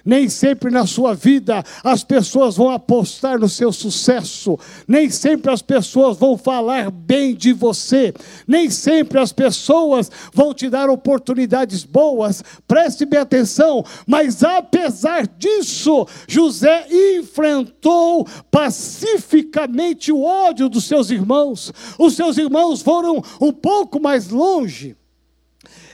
Nem 0.10 0.28
sempre 0.28 0.72
na 0.72 0.88
sua 0.88 1.14
vida 1.14 1.64
as 1.84 2.04
pessoas 2.04 2.58
vão 2.58 2.72
apostar 2.72 3.38
no 3.38 3.48
seu 3.48 3.72
sucesso, 3.72 4.58
nem 4.88 5.08
sempre 5.08 5.52
as 5.52 5.62
pessoas 5.62 6.18
vão 6.18 6.36
falar 6.36 6.90
bem 6.90 7.36
de 7.36 7.54
você, 7.54 8.12
nem 8.48 8.72
sempre 8.72 9.20
as 9.20 9.32
pessoas 9.32 10.10
vão 10.34 10.52
te 10.52 10.68
dar 10.68 10.90
oportunidades 10.90 11.84
boas. 11.84 12.44
Preste 12.68 13.06
bem 13.06 13.20
atenção, 13.20 13.86
mas 14.08 14.44
apesar 14.44 15.28
disso, 15.28 16.08
José 16.28 16.88
enfrentou 16.90 18.28
pacificamente 18.50 20.12
o 20.12 20.24
ódio 20.24 20.70
dos 20.70 20.86
seus 20.86 21.12
irmãos. 21.12 21.72
Os 22.00 22.16
seus 22.16 22.40
irmãos 22.40 22.82
foram 22.82 23.24
um 23.40 23.52
pouco 23.52 24.02
mais 24.02 24.30
longe. 24.30 24.98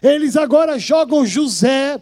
Eles 0.02 0.38
agora 0.38 0.80
jogam 0.80 1.26
José 1.26 2.00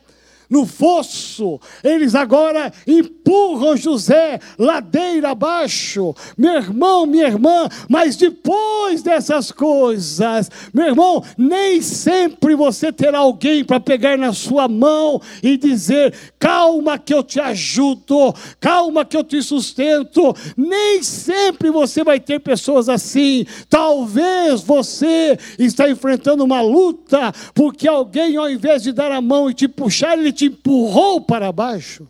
no 0.54 0.68
fosso. 0.68 1.60
Eles 1.84 2.14
agora 2.14 2.72
empurram 2.86 3.76
José 3.76 4.40
ladeira 4.58 5.32
abaixo. 5.32 6.14
Meu 6.38 6.54
irmão, 6.54 7.08
minha 7.08 7.26
irmã, 7.26 7.68
mas 7.90 8.16
depois 8.16 9.02
dessas 9.02 9.52
coisas, 9.52 10.52
meu 10.72 10.86
irmão, 10.86 11.24
nem 11.36 11.82
sempre 11.82 12.54
você 12.56 12.92
terá 12.92 13.18
alguém 13.18 13.66
para 13.66 13.80
pegar 13.80 14.16
na 14.16 14.32
sua 14.32 14.68
mão 14.68 15.20
e 15.42 15.58
dizer: 15.58 16.14
calma 16.38 17.00
que 17.00 17.14
eu 17.14 17.24
te 17.24 17.40
ajudo, 17.40 18.34
calma 18.60 19.04
que 19.04 19.18
eu 19.18 19.24
te 19.24 19.42
sustento. 19.42 20.36
Nem 20.56 21.02
sempre 21.02 21.72
você 21.72 22.04
vai 22.04 22.20
ter 22.20 22.40
pessoas 22.40 22.88
assim. 22.88 23.44
Talvez 23.68 24.62
você 24.62 25.36
está 25.58 25.90
enfrentando 25.90 26.44
uma 26.44 26.62
luta 26.62 27.34
porque 27.56 27.88
alguém, 27.88 28.38
ao 28.38 28.50
invés 28.50 28.84
de 28.84 28.92
dar 28.92 29.12
a 29.12 29.20
mão 29.20 29.50
e 29.50 29.54
te 29.56 29.68
puxar, 29.68 30.16
ele 30.18 30.32
te 30.32 30.43
te 30.44 30.46
empurrou 30.48 31.22
para 31.22 31.52
baixo, 31.52 32.08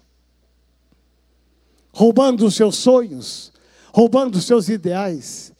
roubando 1.91 2.45
os 2.45 2.55
seus 2.55 2.75
sonhos, 2.77 3.51
roubando 3.93 4.35
os 4.35 4.45
seus 4.45 4.69
ideais. 4.69 5.53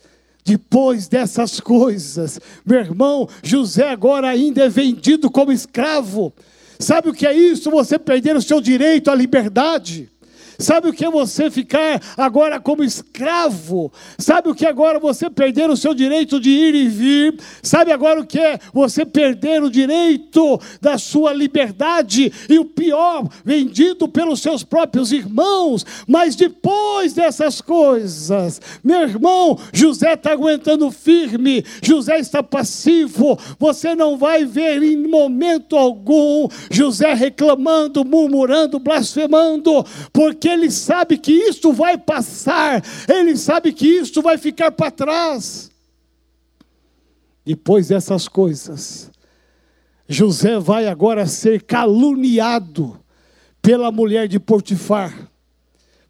Depois 0.46 1.08
dessas 1.08 1.60
coisas, 1.60 2.40
meu 2.66 2.80
irmão, 2.80 3.30
José 3.42 3.88
agora 3.88 4.28
ainda 4.28 4.66
é 4.66 4.70
vendido 4.70 5.32
como 5.32 5.52
escravo. 5.52 6.34
Sabe 6.80 7.10
o 7.10 7.14
que 7.14 7.26
é 7.26 7.34
isso? 7.34 7.72
Você 7.72 7.98
perder 7.98 8.36
o 8.36 8.42
seu 8.42 8.60
direito 8.60 9.10
à 9.10 9.16
liberdade. 9.16 10.12
Sabe 10.58 10.90
o 10.90 10.94
que 10.94 11.06
é 11.06 11.10
você 11.10 11.50
ficar 11.50 12.02
agora 12.18 12.60
como 12.60 12.84
escravo? 12.84 13.92
Sabe 14.18 14.50
o 14.50 14.56
que 14.56 14.66
agora 14.66 15.00
você 15.00 15.30
perder 15.30 15.70
o 15.70 15.78
seu 15.78 15.94
direito 15.94 16.40
de 16.40 16.50
ir 16.50 16.76
e 16.76 16.88
vir? 16.88 17.40
Sabe 17.62 17.92
agora 17.92 18.20
o 18.20 18.26
que 18.26 18.40
é 18.40 18.60
você 18.74 19.06
perder 19.06 19.64
o 19.64 19.70
direito 19.70 20.60
da 20.82 20.98
sua 20.98 21.34
liberdade? 21.34 22.32
E 22.50 22.60
o 22.60 22.66
pior, 22.66 23.28
vendido 23.44 24.08
pelos 24.08 24.42
seus 24.42 24.64
próprios 24.64 25.12
irmãos. 25.12 25.86
Mas 26.08 26.36
depois 26.36 27.14
dessas 27.14 27.62
coisas, 27.62 28.62
meu 28.84 29.02
irmão, 29.02 29.58
José 29.72 30.14
está 30.14 30.32
aguentando 30.32 30.92
firme, 30.92 31.66
José 31.82 32.20
está 32.20 32.44
passivo. 32.44 33.38
Você 33.60 33.96
não 33.96 34.18
vai 34.18 34.46
ver 34.46 34.82
em 34.84 35.08
momento 35.08 35.76
algum 35.76 36.48
José 36.70 37.14
reclamando, 37.14 38.06
murmurando, 38.06 38.80
blasfemando, 38.80 39.86
porque 40.12 40.43
porque 40.44 40.50
ele 40.50 40.70
sabe 40.70 41.18
que 41.18 41.32
isto 41.32 41.72
vai 41.72 41.98
passar, 41.98 42.84
ele 43.08 43.38
sabe 43.38 43.72
que 43.72 43.88
isto 43.88 44.22
vai 44.22 44.38
ficar 44.38 44.74
para 44.74 44.92
trás. 44.92 45.72
Depois 47.46 47.88
dessas 47.88 48.28
coisas, 48.28 49.10
José 50.06 50.60
vai 50.60 50.88
agora 50.88 51.26
ser 51.28 51.64
caluniado 51.64 53.00
pela 53.62 53.90
mulher 53.90 54.28
de 54.28 54.38
Potifar. 54.38 55.32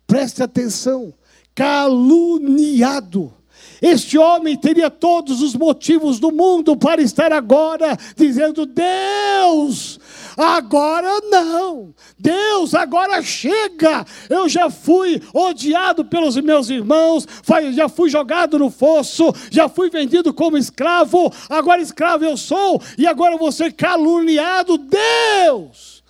Preste 0.08 0.42
atenção, 0.42 1.14
caluniado. 1.54 3.32
Este 3.80 4.18
homem 4.18 4.58
teria 4.58 4.90
todos 4.90 5.44
os 5.44 5.54
motivos 5.54 6.20
do 6.20 6.32
mundo 6.32 6.76
para 6.76 7.04
estar 7.04 7.32
agora 7.32 7.96
dizendo: 8.16 8.66
Deus, 8.66 10.00
Agora 10.38 11.20
não. 11.30 11.94
Deus, 12.18 12.74
agora 12.74 13.22
chega. 13.22 14.06
Eu 14.30 14.50
já 14.50 14.70
fui 14.70 15.22
odiado 15.34 16.06
pelos 16.06 16.36
meus 16.38 16.70
irmãos, 16.70 17.28
já 17.74 17.88
fui 17.88 18.10
jogado 18.10 18.58
no 18.60 18.70
fosso, 18.70 19.34
já 19.52 19.70
fui 19.70 19.90
vendido 19.90 20.34
como 20.34 20.58
escravo. 20.58 21.32
Agora 21.50 21.82
escravo 21.82 22.26
eu 22.26 22.38
sou 22.38 22.82
e 22.98 23.06
agora 23.06 23.38
vou 23.38 23.52
ser 23.52 23.74
caluniado. 23.74 24.78
Deus! 24.78 26.04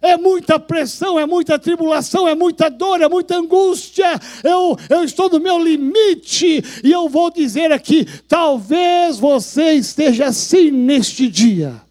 É 0.00 0.16
muita 0.16 0.60
pressão, 0.60 1.18
é 1.18 1.26
muita 1.26 1.58
tribulação, 1.58 2.28
é 2.28 2.34
muita 2.34 2.70
dor, 2.70 3.00
é 3.02 3.08
muita 3.08 3.36
angústia. 3.36 4.06
Eu, 4.44 4.76
eu 4.88 5.02
estou 5.02 5.28
no 5.28 5.40
meu 5.40 5.58
limite 5.58 6.62
e 6.84 6.92
eu 6.92 7.08
vou 7.08 7.30
dizer 7.30 7.72
aqui: 7.72 8.06
talvez 8.28 9.18
você 9.18 9.72
esteja 9.72 10.26
assim 10.26 10.70
neste 10.70 11.28
dia 11.28 11.87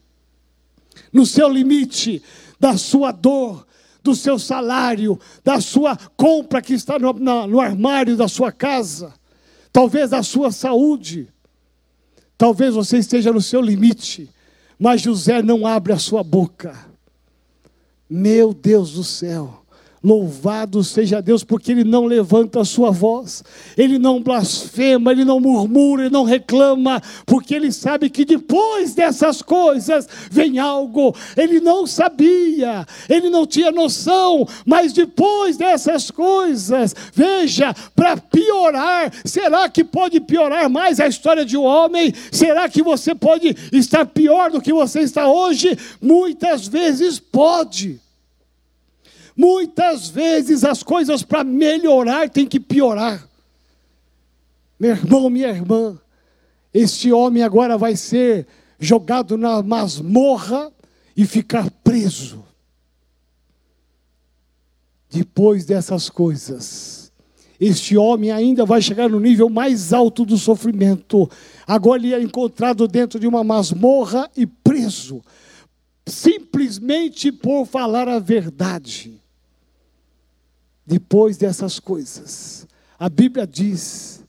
no 1.12 1.26
seu 1.26 1.50
limite 1.50 2.22
da 2.60 2.78
sua 2.78 3.12
dor, 3.12 3.66
do 4.04 4.16
seu 4.16 4.40
salário, 4.40 5.20
da 5.44 5.60
sua 5.60 5.98
compra 6.16 6.62
que 6.62 6.74
está 6.74 6.98
no, 6.98 7.14
na, 7.14 7.46
no 7.46 7.60
armário 7.60 8.16
da 8.16 8.28
sua 8.28 8.52
casa, 8.52 9.14
talvez 9.72 10.12
da 10.12 10.24
sua 10.24 10.52
saúde. 10.52 11.28
Talvez 12.38 12.76
você 12.76 13.00
esteja 13.00 13.34
no 13.34 13.42
seu 13.42 13.60
limite, 13.60 14.30
mas 14.78 15.02
José 15.02 15.42
não 15.42 15.66
abre 15.66 15.92
a 15.92 15.98
sua 15.98 16.24
boca. 16.24 16.78
Meu 18.10 18.54
Deus 18.54 18.94
do 18.94 19.04
céu. 19.04 19.66
Louvado 20.08 20.86
seja 20.86 21.22
Deus, 21.22 21.44
porque 21.44 21.74
Ele 21.74 21.84
não 21.84 22.06
levanta 22.06 22.62
a 22.62 22.66
sua 22.66 22.92
voz, 22.92 23.44
Ele 23.78 24.00
não 24.00 24.24
blasfema, 24.24 25.12
Ele 25.12 25.26
não 25.26 25.38
murmura, 25.38 26.04
Ele 26.04 26.10
não 26.10 26.24
reclama, 26.24 27.02
porque 27.26 27.54
Ele 27.54 27.74
sabe 27.74 28.10
que 28.10 28.24
depois 28.24 28.96
dessas 28.96 29.42
coisas 29.42 30.08
vem 30.32 30.60
algo. 30.60 31.14
Ele 31.36 31.60
não 31.60 31.86
sabia, 31.86 32.88
Ele 33.10 33.30
não 33.30 33.46
tinha 33.46 33.70
noção, 33.70 34.48
mas 34.66 34.94
depois 34.94 35.58
dessas 35.58 36.10
coisas, 36.10 36.96
veja, 37.14 37.76
para 37.94 38.16
piorar, 38.16 39.12
será 39.26 39.68
que 39.68 39.84
pode 39.84 40.22
piorar 40.22 40.70
mais 40.70 41.02
a 41.02 41.08
história 41.08 41.44
de 41.44 41.58
um 41.58 41.64
homem? 41.64 42.14
Será 42.32 42.70
que 42.70 42.82
você 42.82 43.14
pode 43.14 43.54
estar 43.74 44.06
pior 44.06 44.52
do 44.52 44.62
que 44.62 44.72
você 44.72 45.02
está 45.02 45.28
hoje? 45.28 45.78
Muitas 46.02 46.66
vezes 46.66 47.20
pode. 47.20 48.07
Muitas 49.38 50.10
vezes 50.10 50.64
as 50.64 50.82
coisas 50.82 51.22
para 51.22 51.44
melhorar 51.44 52.28
têm 52.28 52.48
que 52.48 52.60
piorar. 52.60 53.30
Meu 54.80 54.92
irmão, 54.92 55.30
minha 55.30 55.50
irmã, 55.50 56.00
este 56.74 57.12
homem 57.12 57.44
agora 57.44 57.78
vai 57.78 57.96
ser 57.96 58.48
jogado 58.80 59.38
na 59.38 59.62
masmorra 59.62 60.72
e 61.16 61.24
ficar 61.24 61.70
preso. 61.84 62.44
Depois 65.08 65.66
dessas 65.66 66.10
coisas, 66.10 67.12
este 67.60 67.96
homem 67.96 68.32
ainda 68.32 68.66
vai 68.66 68.82
chegar 68.82 69.08
no 69.08 69.20
nível 69.20 69.50
mais 69.50 69.94
alto 69.94 70.26
do 70.26 70.38
sofrimento. 70.38 71.30
Agora 71.68 72.02
ele 72.02 72.14
é 72.14 72.22
encontrado 72.22 72.88
dentro 72.88 73.20
de 73.20 73.28
uma 73.28 73.44
masmorra 73.44 74.30
e 74.36 74.48
preso, 74.48 75.22
simplesmente 76.08 77.32
por 77.32 77.68
falar 77.68 78.08
a 78.08 78.18
verdade 78.18 79.22
depois 80.88 81.36
dessas 81.36 81.82
coisas, 81.82 82.66
a 82.98 83.10
Bíblia 83.10 83.46
diz 83.46 84.24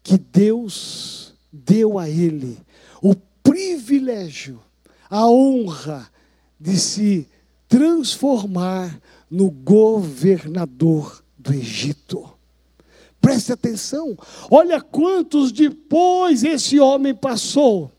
que 0.00 0.16
Deus 0.16 1.34
deu 1.52 1.98
a 1.98 2.08
ele 2.08 2.56
o 3.02 3.16
privilégio, 3.42 4.60
a 5.10 5.28
honra 5.28 6.08
de 6.58 6.78
se 6.78 7.26
transformar 7.68 8.96
no 9.28 9.50
governador 9.50 11.20
do 11.36 11.52
Egito. 11.52 12.30
Preste 13.20 13.52
atenção, 13.52 14.16
olha 14.48 14.80
quantos 14.80 15.50
depois 15.50 16.44
esse 16.44 16.78
homem 16.78 17.12
passou 17.12 17.90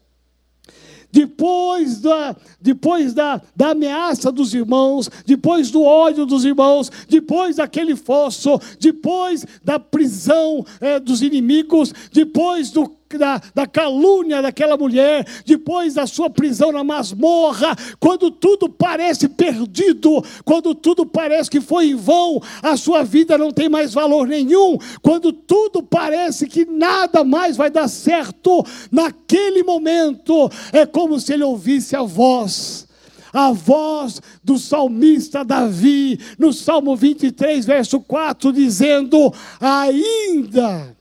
depois 1.12 2.00
da, 2.00 2.36
depois 2.62 3.14
da, 3.14 3.42
da 3.56 3.72
ameaça 3.72 4.32
dos 4.32 4.54
irmãos, 4.54 5.10
depois 5.26 5.72
do 5.72 5.84
ódio 5.84 6.26
dos 6.26 6.46
irmãos, 6.46 6.92
depois 7.08 7.56
daquele 7.56 7.96
fosso, 7.96 8.60
depois 8.80 9.46
da 9.64 9.80
prisão 9.80 10.66
é, 10.80 11.00
dos 11.00 11.22
inimigos, 11.22 11.94
depois 12.12 12.72
do 12.72 12.99
da, 13.18 13.42
da 13.56 13.66
calúnia 13.66 14.42
daquela 14.42 14.78
mulher, 14.78 15.26
depois 15.46 15.96
da 15.96 16.06
sua 16.06 16.30
prisão 16.30 16.72
na 16.72 16.84
masmorra, 16.84 17.76
quando 18.00 18.30
tudo 18.30 18.70
parece 18.70 19.28
perdido, 19.28 20.24
quando 20.46 20.76
tudo 20.76 21.06
parece 21.06 21.50
que 21.50 21.62
foi 21.62 21.88
em 21.88 21.96
vão, 21.96 22.42
a 22.62 22.78
sua 22.78 23.04
vida 23.04 23.38
não 23.38 23.52
tem 23.52 23.68
mais 23.68 23.94
valor 23.94 24.28
nenhum, 24.28 24.78
quando 25.02 25.34
tudo 25.34 25.82
parece 25.82 26.48
que 26.48 26.66
nada 26.66 27.24
mais 27.24 27.58
vai 27.58 27.72
dar 27.72 27.88
certo, 27.88 28.64
naquele 28.92 29.64
momento 29.64 30.50
é 30.72 30.86
como 30.86 31.20
se 31.20 31.34
ele 31.34 31.44
ouvisse 31.44 31.96
a 31.96 32.04
voz 32.04 32.88
a 33.32 33.52
voz 33.52 34.20
do 34.44 34.58
salmista 34.58 35.46
Davi, 35.46 36.20
no 36.40 36.52
Salmo 36.52 36.96
23, 36.96 37.64
verso 37.64 38.00
4, 38.00 38.52
dizendo: 38.52 39.32
Ainda 39.62 40.98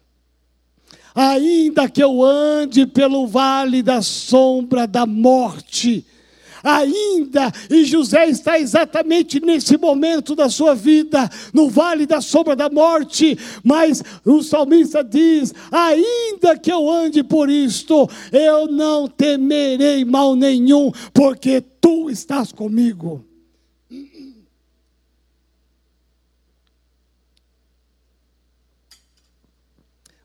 ainda 1.18 1.88
que 1.88 2.00
eu 2.00 2.22
ande 2.22 2.86
pelo 2.86 3.26
vale 3.26 3.82
da 3.82 4.00
sombra 4.00 4.86
da 4.86 5.04
morte, 5.04 6.06
ainda, 6.62 7.52
e 7.68 7.84
José 7.84 8.28
está 8.28 8.56
exatamente 8.56 9.40
nesse 9.40 9.76
momento 9.76 10.36
da 10.36 10.48
sua 10.48 10.76
vida, 10.76 11.28
no 11.52 11.68
vale 11.68 12.06
da 12.06 12.20
sombra 12.20 12.54
da 12.54 12.70
morte, 12.70 13.36
mas 13.64 14.00
o 14.24 14.42
salmista 14.44 15.02
diz: 15.02 15.52
ainda 15.72 16.56
que 16.56 16.70
eu 16.70 16.88
ande 16.88 17.24
por 17.24 17.50
isto, 17.50 18.08
eu 18.30 18.68
não 18.68 19.08
temerei 19.08 20.04
mal 20.04 20.36
nenhum, 20.36 20.92
porque 21.12 21.60
tu 21.80 22.08
estás 22.08 22.52
comigo. 22.52 23.27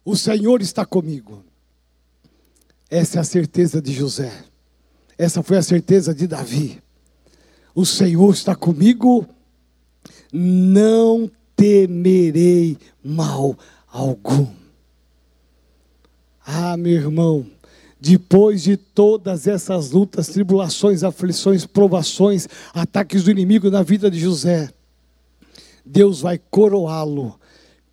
O 0.06 0.16
Senhor 0.16 0.62
está 0.62 0.86
comigo. 0.86 1.44
Essa 2.90 3.20
é 3.20 3.22
a 3.22 3.24
certeza 3.24 3.82
de 3.82 3.94
José. 3.94 4.32
Essa 5.18 5.42
foi 5.42 5.58
a 5.58 5.64
certeza 5.64 6.14
de 6.14 6.28
Davi. 6.28 6.82
O 7.74 7.86
Senhor 7.86 8.34
está 8.34 8.56
comigo, 8.56 9.26
não 10.32 11.30
temerei 11.56 12.78
mal 13.04 13.58
algum. 13.88 14.48
Ah, 16.46 16.76
meu 16.76 16.94
irmão, 16.94 17.46
depois 18.00 18.64
de 18.64 18.76
todas 18.76 19.48
essas 19.48 19.92
lutas, 19.92 20.28
tribulações, 20.28 21.04
aflições, 21.04 21.66
provações, 21.66 22.48
ataques 22.74 23.24
do 23.24 23.32
inimigo 23.32 23.72
na 23.72 23.82
vida 23.82 24.12
de 24.12 24.20
José, 24.20 24.70
Deus 25.86 26.22
vai 26.22 26.38
coroá-lo 26.38 27.40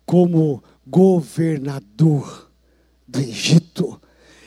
como 0.05 0.61
governador 0.91 2.51
do 3.07 3.19
Egito. 3.19 3.99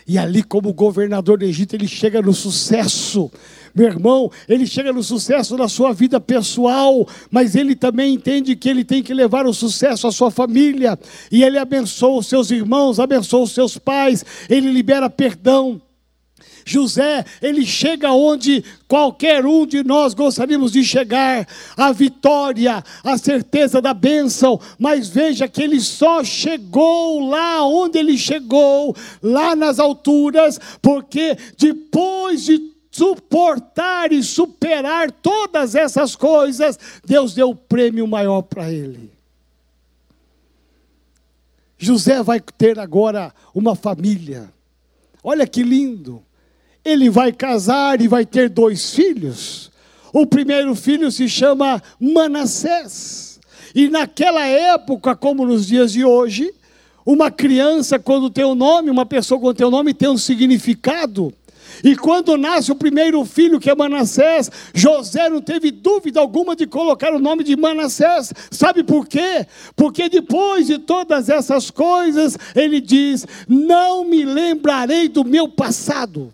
E 0.07 0.19
ali, 0.19 0.43
como 0.43 0.75
governador 0.75 1.39
do 1.39 1.47
Egito, 1.47 1.75
ele 1.75 1.89
chega 1.89 2.21
no 2.21 2.35
sucesso. 2.35 3.31
Meu 3.75 3.87
irmão, 3.87 4.31
ele 4.47 4.67
chega 4.67 4.93
no 4.93 5.03
sucesso 5.03 5.57
na 5.57 5.67
sua 5.67 5.95
vida 5.95 6.21
pessoal, 6.21 7.09
mas 7.31 7.55
ele 7.57 7.75
também 7.75 8.15
entende 8.15 8.55
que 8.55 8.69
ele 8.69 8.85
tem 8.85 9.03
que 9.03 9.15
levar 9.15 9.47
o 9.47 9.55
sucesso 9.55 10.07
à 10.07 10.13
sua 10.13 10.31
família. 10.31 10.99
E 11.33 11.43
ele 11.43 11.57
abençoa 11.57 12.19
os 12.19 12.27
seus 12.27 12.51
irmãos, 12.51 13.01
abençoa 13.01 13.45
os 13.45 13.53
seus 13.53 13.79
pais, 13.79 14.23
ele 14.51 14.71
libera 14.71 15.09
perdão. 15.09 15.81
José, 16.65 17.25
ele 17.43 17.65
chega 17.67 18.13
onde 18.13 18.65
qualquer 18.89 19.45
um 19.45 19.67
de 19.67 19.85
nós 19.85 20.15
gostaríamos 20.15 20.73
de 20.73 20.83
chegar, 20.83 21.47
a 21.77 21.93
vitória, 21.93 22.83
a 23.03 23.19
certeza 23.19 23.83
da 23.83 23.93
bênção, 23.93 24.59
mas 24.79 25.09
veja 25.09 25.47
que 25.47 25.63
ele 25.63 25.81
só 25.81 26.25
chegou 26.25 27.29
lá 27.29 27.67
onde 27.67 27.99
ele 27.99 28.17
chegou, 28.17 28.97
lá 29.23 29.55
nas 29.55 29.79
alturas, 29.79 30.59
porque 30.81 31.37
depois 31.59 32.45
de 32.45 32.73
suportar 32.91 34.13
e 34.13 34.23
superar 34.23 35.11
todas 35.11 35.75
essas 35.75 36.15
coisas, 36.15 36.79
Deus 37.05 37.35
deu 37.35 37.51
o 37.51 37.57
prêmio 37.57 38.07
maior 38.07 38.43
para 38.43 38.73
ele. 38.73 39.13
José 41.77 42.23
vai 42.23 42.41
ter 42.41 42.79
agora 42.79 43.35
uma 43.53 43.75
família. 43.75 44.51
Olha 45.23 45.47
que 45.47 45.63
lindo 45.63 46.23
ele 46.85 47.09
vai 47.09 47.33
casar 47.33 48.01
e 48.01 48.09
vai 48.09 48.27
ter 48.27 48.51
dois 48.51 48.95
filhos. 48.95 49.71
O 50.13 50.27
primeiro 50.27 50.75
filho 50.75 51.11
se 51.11 51.29
chama 51.29 51.83
Manassés. 51.99 53.41
E 53.75 53.89
naquela 53.89 54.47
época, 54.47 55.17
como 55.17 55.45
nos 55.47 55.67
dias 55.67 55.93
de 55.93 56.05
hoje, 56.05 56.53
uma 57.05 57.31
criança, 57.31 57.99
quando 57.99 58.31
tem 58.31 58.45
um 58.45 58.55
nome, 58.55 58.91
uma 58.91 59.07
pessoa 59.07 59.41
quando 59.41 59.57
tem 59.57 59.67
um 59.67 59.71
nome, 59.71 59.95
tem 59.95 60.09
um 60.09 60.19
significado. 60.19 61.33
E 61.83 61.97
quando 61.97 62.37
nasce 62.37 62.71
o 62.71 62.77
primeiro 62.77 63.25
filho, 63.25 63.59
que 63.59 63.69
é 63.69 63.75
Manassés, 63.75 64.51
José 64.73 65.29
não 65.29 65.41
teve 65.41 65.73
dúvida 65.73 66.21
alguma 66.21 66.55
de 66.55 66.67
colocar 66.67 67.13
o 67.13 67.19
nome 67.19 67.43
de 67.43 67.57
Manassés. 67.57 68.33
Sabe 68.51 68.85
por 68.85 69.09
quê? 69.09 69.45
Porque 69.75 70.09
depois 70.09 70.69
de 70.69 70.79
todas 70.79 71.29
essas 71.29 71.71
coisas, 71.71 72.39
ele 72.55 72.81
diz: 72.81 73.27
Não 73.49 74.05
me 74.05 74.25
lembrarei 74.25 75.09
do 75.09 75.25
meu 75.25 75.49
passado 75.49 76.33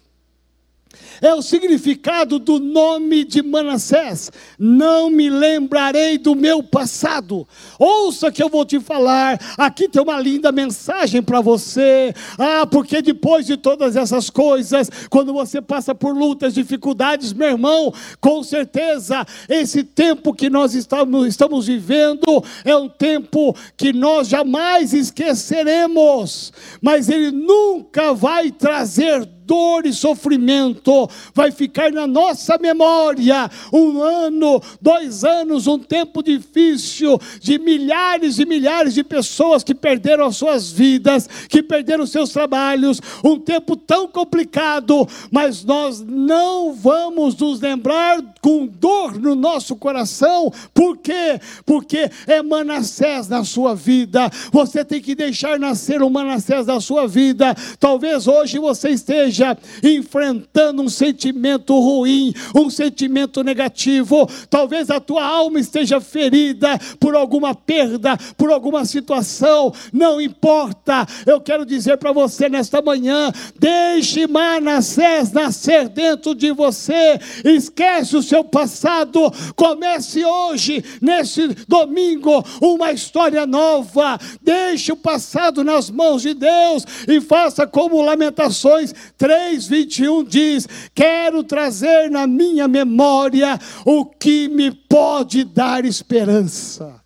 é 1.21 1.35
o 1.35 1.43
significado 1.43 2.39
do 2.39 2.59
nome 2.59 3.25
de 3.25 3.43
Manassés. 3.43 4.31
Não 4.59 5.11
me 5.11 5.29
lembrarei 5.29 6.19
do 6.19 6.35
meu 6.35 6.63
passado. 6.63 7.47
Ouça 7.79 8.33
que 8.33 8.43
eu 8.43 8.49
vou 8.49 8.65
te 8.65 8.81
falar. 8.81 9.39
Aqui 9.57 9.89
tem 9.89 10.03
uma 10.03 10.21
linda 10.21 10.51
mensagem 10.51 11.23
para 11.23 11.41
você. 11.41 12.15
Ah, 12.39 12.67
porque 12.67 13.03
depois 13.03 13.47
de 13.47 13.57
todas 13.57 13.97
essas 13.97 14.31
coisas, 14.31 14.91
quando 15.09 15.33
você 15.33 15.61
passa 15.61 15.95
por 15.95 16.17
lutas, 16.17 16.55
dificuldades, 16.55 17.33
meu 17.33 17.49
irmão, 17.49 17.93
com 18.21 18.43
certeza, 18.43 19.27
esse 19.49 19.83
tempo 19.83 20.33
que 20.33 20.49
nós 20.49 20.75
estamos, 20.75 21.27
estamos 21.27 21.67
vivendo 21.67 22.43
é 22.65 22.77
um 22.77 22.89
tempo 22.89 23.55
que 23.77 23.93
nós 23.93 24.29
jamais 24.29 24.93
esqueceremos, 24.93 26.53
mas 26.81 27.09
ele 27.09 27.31
nunca 27.31 28.15
vai 28.15 28.51
trazer 28.51 29.25
dor 29.25 29.40
e 29.85 29.93
sofrimento, 29.93 31.11
vai 31.35 31.51
ficar 31.51 31.91
na 31.91 32.07
nossa 32.07 32.57
memória. 32.57 33.51
Um 33.73 34.01
ano, 34.01 34.63
dois 34.81 35.25
anos, 35.25 35.67
um 35.67 35.79
tempo 35.79 36.23
difícil 36.23 37.21
de 37.41 37.59
milhares 37.59 38.39
e 38.39 38.45
milhares 38.45 38.95
de 38.95 39.03
pessoas 39.03 39.65
que 39.65 39.75
perderam 39.75 40.27
as 40.27 40.37
suas 40.37 40.71
vidas, 40.71 41.29
que 41.49 41.63
perderam 41.63 42.07
seus 42.07 42.31
trabalhos, 42.31 43.01
um 43.25 43.39
tempo 43.39 43.75
tão 43.75 44.07
complicado, 44.07 45.09
mas 45.33 45.65
nós 45.65 46.01
não 46.01 46.73
vamos 46.73 47.37
nos 47.37 47.61
lembrar 47.61 48.23
com 48.41 48.67
dor 48.67 49.19
no 49.19 49.35
nosso 49.35 49.75
coração, 49.75 50.53
por 50.73 50.97
quê? 50.99 51.41
Porque 51.67 52.09
é 52.27 52.41
Manassés 52.41 53.29
na 53.29 53.45
sua 53.45 53.75
vida, 53.75 54.31
você 54.53 54.85
tem 54.85 55.01
que 55.01 55.15
deixar 55.15 55.59
nascer 55.59 56.03
um 56.03 56.11
Manassés 56.11 56.67
na 56.67 56.81
sua 56.81 57.09
vida, 57.09 57.55
talvez 57.79 58.29
hoje 58.29 58.59
você 58.59 58.91
esteja 58.91 59.40
esteja 59.41 59.57
enfrentando 59.83 60.83
um 60.83 60.89
sentimento 60.89 61.79
ruim, 61.79 62.35
um 62.55 62.69
sentimento 62.69 63.43
negativo, 63.43 64.29
talvez 64.49 64.91
a 64.91 65.01
tua 65.01 65.25
alma 65.25 65.59
esteja 65.59 66.01
ferida 66.01 66.79
por 66.99 67.15
alguma 67.15 67.55
perda, 67.55 68.17
por 68.37 68.53
alguma 68.53 68.85
situação, 68.85 69.73
não 69.93 70.21
importa, 70.21 71.07
eu 71.27 71.41
quero 71.41 71.65
dizer 71.65 71.97
para 71.97 72.13
você 72.13 72.49
nesta 72.49 72.83
manhã: 72.83 73.33
deixe 73.59 74.27
Manassés 74.27 75.33
nascer 75.33 75.89
dentro 75.89 76.35
de 76.35 76.53
você, 76.53 77.19
esquece 77.45 78.17
o 78.17 78.23
seu 78.23 78.45
passado, 78.45 79.33
comece 79.57 80.25
hoje, 80.25 80.85
nesse 81.01 81.49
domingo, 81.67 82.45
uma 82.61 82.93
história 82.93 83.47
nova, 83.47 84.19
deixe 84.43 84.93
o 84.93 84.97
passado 84.97 85.65
nas 85.65 85.89
mãos 85.91 86.23
de 86.23 86.35
Deus 86.35 86.85
e 87.09 87.21
faça 87.21 87.67
como 87.67 88.03
Lamentações 88.03 88.93
3, 89.17 89.30
21 89.69 90.25
diz: 90.25 90.69
Quero 90.95 91.45
trazer 91.45 92.11
na 92.11 92.27
minha 92.27 92.67
memória 92.67 93.59
o 93.85 94.05
que 94.05 94.49
me 94.49 94.71
pode 94.71 95.45
dar 95.45 95.85
esperança. 95.85 97.01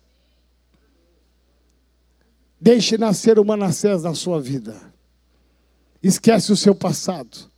Deixe 2.59 2.97
nascer 2.97 3.37
o 3.37 3.45
Manassés 3.45 4.03
na 4.03 4.15
sua 4.15 4.41
vida. 4.41 4.75
Esquece 6.01 6.51
o 6.51 6.55
seu 6.55 6.73
passado. 6.73 7.51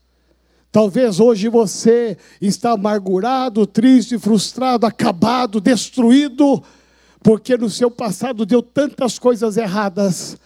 Talvez 0.72 1.20
hoje 1.20 1.48
você 1.48 2.18
está 2.42 2.72
amargurado, 2.72 3.66
triste, 3.66 4.18
frustrado, 4.18 4.86
acabado, 4.86 5.62
destruído, 5.62 6.62
porque 7.24 7.58
no 7.58 7.70
seu 7.70 7.90
passado 7.90 8.46
deu 8.46 8.62
tantas 8.62 9.18
coisas 9.18 9.58
erradas. 9.58 10.38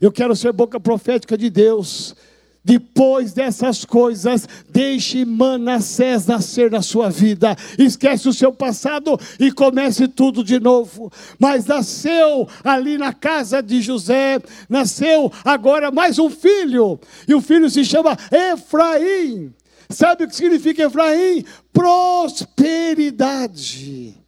Eu 0.00 0.12
quero 0.12 0.36
ser 0.36 0.52
boca 0.52 0.78
profética 0.78 1.36
de 1.36 1.50
Deus 1.50 2.14
depois 2.62 3.32
dessas 3.32 3.84
coisas, 3.84 4.46
deixe 4.68 5.24
Manassés 5.24 6.26
nascer 6.26 6.70
na 6.70 6.82
sua 6.82 7.08
vida. 7.08 7.56
Esquece 7.78 8.28
o 8.28 8.32
seu 8.32 8.52
passado 8.52 9.18
e 9.38 9.50
comece 9.50 10.06
tudo 10.06 10.44
de 10.44 10.60
novo. 10.60 11.10
Mas 11.38 11.64
nasceu 11.64 12.46
ali 12.62 12.98
na 12.98 13.14
casa 13.14 13.62
de 13.62 13.80
José, 13.80 14.38
nasceu 14.68 15.32
agora 15.44 15.90
mais 15.90 16.18
um 16.18 16.28
filho, 16.28 17.00
e 17.26 17.34
o 17.34 17.40
filho 17.40 17.70
se 17.70 17.82
chama 17.84 18.16
Efraim. 18.30 19.54
Sabe 19.88 20.24
o 20.24 20.28
que 20.28 20.36
significa 20.36 20.84
Efraim? 20.84 21.44
Prosperidade. 21.72 24.19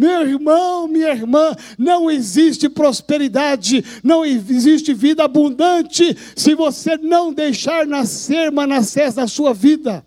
Meu 0.00 0.26
irmão, 0.26 0.88
minha 0.88 1.10
irmã, 1.10 1.54
não 1.76 2.10
existe 2.10 2.70
prosperidade, 2.70 3.84
não 4.02 4.24
existe 4.24 4.94
vida 4.94 5.24
abundante 5.24 6.16
se 6.34 6.54
você 6.54 6.96
não 6.96 7.34
deixar 7.34 7.86
nascer 7.86 8.50
Manassés 8.50 9.16
na 9.16 9.28
sua 9.28 9.52
vida. 9.52 10.02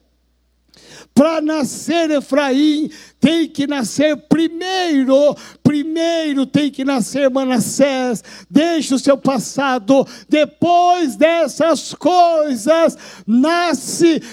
Para 1.14 1.40
nascer 1.42 2.10
Efraim, 2.10 2.90
tem 3.20 3.48
que 3.48 3.68
nascer 3.68 4.18
primeiro, 4.28 5.36
primeiro 5.62 6.48
tem 6.48 6.72
que 6.72 6.84
nascer 6.84 7.30
Manassés, 7.30 8.24
deixe 8.50 8.96
o 8.96 9.00
seu 9.00 9.16
passado, 9.16 10.08
depois 10.28 11.16
dessas 11.16 11.94
coisas, 11.94 12.98
nasce 13.28 14.24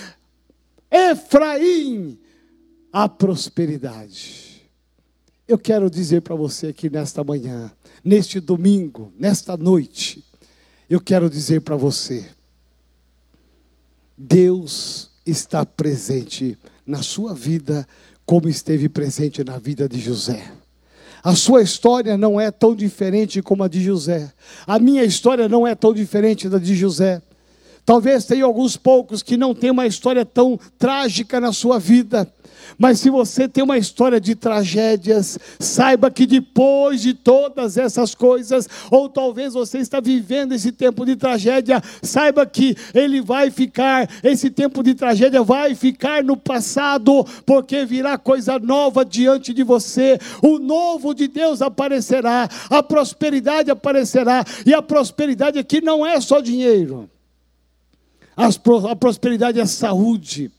Efraim, 0.90 2.18
a 2.90 3.06
prosperidade. 3.10 4.49
Eu 5.50 5.58
quero 5.58 5.90
dizer 5.90 6.22
para 6.22 6.36
você 6.36 6.68
aqui 6.68 6.88
nesta 6.88 7.24
manhã, 7.24 7.72
neste 8.04 8.38
domingo, 8.38 9.12
nesta 9.18 9.56
noite, 9.56 10.24
eu 10.88 11.00
quero 11.00 11.28
dizer 11.28 11.62
para 11.62 11.74
você: 11.74 12.24
Deus 14.16 15.10
está 15.26 15.66
presente 15.66 16.56
na 16.86 17.02
sua 17.02 17.34
vida, 17.34 17.84
como 18.24 18.48
esteve 18.48 18.88
presente 18.88 19.42
na 19.42 19.58
vida 19.58 19.88
de 19.88 19.98
José. 19.98 20.52
A 21.20 21.34
sua 21.34 21.62
história 21.62 22.16
não 22.16 22.40
é 22.40 22.52
tão 22.52 22.72
diferente 22.72 23.42
como 23.42 23.64
a 23.64 23.68
de 23.68 23.82
José. 23.82 24.32
A 24.64 24.78
minha 24.78 25.02
história 25.02 25.48
não 25.48 25.66
é 25.66 25.74
tão 25.74 25.92
diferente 25.92 26.48
da 26.48 26.58
de 26.58 26.76
José. 26.76 27.20
Talvez 27.84 28.24
tenha 28.24 28.44
alguns 28.44 28.76
poucos 28.76 29.20
que 29.20 29.36
não 29.36 29.52
têm 29.52 29.72
uma 29.72 29.84
história 29.84 30.24
tão 30.24 30.56
trágica 30.78 31.40
na 31.40 31.52
sua 31.52 31.76
vida. 31.76 32.32
Mas 32.78 33.00
se 33.00 33.10
você 33.10 33.48
tem 33.48 33.62
uma 33.62 33.78
história 33.78 34.20
de 34.20 34.34
tragédias, 34.34 35.38
saiba 35.58 36.10
que 36.10 36.26
depois 36.26 37.00
de 37.00 37.14
todas 37.14 37.76
essas 37.76 38.14
coisas, 38.14 38.68
ou 38.90 39.08
talvez 39.08 39.54
você 39.54 39.78
está 39.78 40.00
vivendo 40.00 40.52
esse 40.52 40.72
tempo 40.72 41.04
de 41.04 41.16
tragédia, 41.16 41.82
saiba 42.02 42.44
que 42.46 42.76
ele 42.94 43.20
vai 43.20 43.50
ficar, 43.50 44.08
esse 44.22 44.50
tempo 44.50 44.82
de 44.82 44.94
tragédia 44.94 45.42
vai 45.42 45.74
ficar 45.74 46.22
no 46.22 46.36
passado, 46.36 47.24
porque 47.44 47.84
virá 47.84 48.16
coisa 48.18 48.58
nova 48.58 49.04
diante 49.04 49.52
de 49.52 49.62
você. 49.62 50.18
O 50.42 50.58
novo 50.58 51.14
de 51.14 51.28
Deus 51.28 51.62
aparecerá, 51.62 52.48
a 52.68 52.82
prosperidade 52.82 53.70
aparecerá, 53.70 54.44
e 54.64 54.72
a 54.74 54.82
prosperidade 54.82 55.58
aqui 55.58 55.80
não 55.80 56.04
é 56.04 56.20
só 56.20 56.40
dinheiro. 56.40 57.08
A 58.36 58.96
prosperidade 58.96 59.60
é 59.60 59.66
saúde 59.66 60.50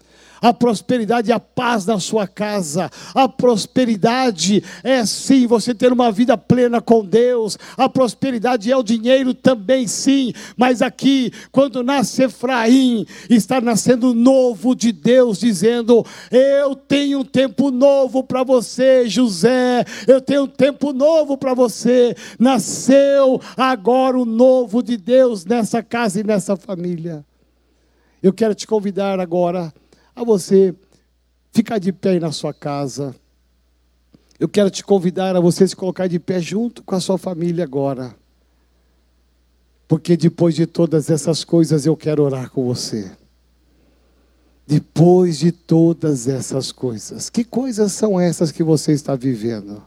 a 0.42 0.52
prosperidade 0.52 1.30
e 1.30 1.34
a 1.34 1.40
paz 1.40 1.86
na 1.86 2.00
sua 2.00 2.28
casa. 2.28 2.90
A 3.14 3.30
prosperidade 3.30 4.64
é 4.84 5.06
sim 5.06 5.46
você 5.46 5.76
ter 5.76 5.94
uma 5.94 6.12
vida 6.12 6.36
plena 6.36 6.82
com 6.82 7.06
Deus. 7.06 7.58
A 7.78 7.88
prosperidade 7.88 8.72
é 8.72 8.76
o 8.76 8.82
dinheiro 8.82 9.34
também, 9.34 9.88
sim. 9.88 10.34
Mas 10.58 10.82
aqui, 10.82 11.32
quando 11.52 11.84
nasce 11.84 12.24
Efraim, 12.24 13.06
está 13.30 13.62
nascendo 13.62 14.16
novo 14.16 14.76
de 14.76 14.92
Deus, 14.92 15.40
dizendo: 15.40 16.04
Eu 16.32 16.76
tenho 16.76 17.20
um 17.20 17.26
tempo 17.26 17.70
novo 17.70 18.24
para 18.24 18.44
você, 18.44 19.08
José. 19.08 19.86
Eu 20.08 20.20
tenho 20.20 20.44
um 20.44 20.48
tempo 20.48 20.92
novo 20.92 21.38
para 21.38 21.54
você. 21.54 22.16
Nasceu 22.40 23.40
agora 23.56 24.18
o 24.18 24.26
novo 24.26 24.82
de 24.82 24.98
Deus 24.98 25.46
nessa 25.46 25.84
casa 25.84 26.20
e 26.20 26.24
nessa 26.24 26.56
família. 26.56 27.24
Eu 28.24 28.32
quero 28.32 28.54
te 28.54 28.68
convidar 28.68 29.20
agora 29.20 29.74
a 30.22 30.26
você 30.26 30.74
ficar 31.52 31.80
de 31.80 31.92
pé 31.92 32.12
aí 32.12 32.20
na 32.20 32.32
sua 32.32 32.54
casa. 32.54 33.16
Eu 34.40 34.48
quero 34.48 34.72
te 34.72 34.84
convidar 34.84 35.36
a 35.36 35.40
você 35.40 35.68
se 35.68 35.76
colocar 35.76 36.08
de 36.08 36.20
pé 36.20 36.40
junto 36.40 36.84
com 36.84 36.96
a 36.96 37.00
sua 37.00 37.18
família 37.18 37.64
agora. 37.64 38.16
Porque 39.88 40.16
depois 40.16 40.56
de 40.56 40.66
todas 40.66 41.10
essas 41.10 41.44
coisas 41.44 41.86
eu 41.86 41.98
quero 41.98 42.24
orar 42.24 42.50
com 42.50 42.64
você. 42.64 43.12
Depois 44.66 45.40
de 45.40 45.52
todas 45.52 46.28
essas 46.28 46.72
coisas, 46.72 47.30
que 47.30 47.44
coisas 47.44 47.92
são 47.92 48.20
essas 48.20 48.52
que 48.52 48.64
você 48.64 48.94
está 48.94 49.16
vivendo? 49.16 49.84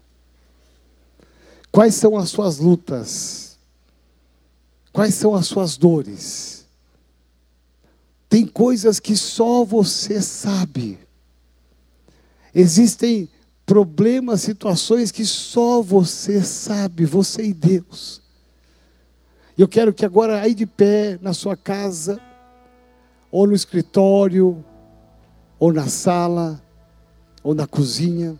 Quais 1.72 1.94
são 1.94 2.16
as 2.16 2.28
suas 2.28 2.58
lutas? 2.58 3.56
Quais 4.92 5.14
são 5.14 5.34
as 5.34 5.46
suas 5.46 5.76
dores? 5.76 6.63
Tem 8.34 8.44
coisas 8.44 8.98
que 8.98 9.14
só 9.14 9.64
você 9.64 10.20
sabe. 10.20 10.98
Existem 12.52 13.28
problemas, 13.64 14.40
situações 14.40 15.12
que 15.12 15.24
só 15.24 15.80
você 15.80 16.42
sabe, 16.42 17.04
você 17.04 17.44
e 17.44 17.54
Deus. 17.54 18.20
Eu 19.56 19.68
quero 19.68 19.94
que 19.94 20.04
agora, 20.04 20.40
aí 20.42 20.52
de 20.52 20.66
pé, 20.66 21.16
na 21.22 21.32
sua 21.32 21.56
casa, 21.56 22.20
ou 23.30 23.46
no 23.46 23.54
escritório, 23.54 24.64
ou 25.56 25.72
na 25.72 25.86
sala, 25.86 26.60
ou 27.40 27.54
na 27.54 27.68
cozinha, 27.68 28.36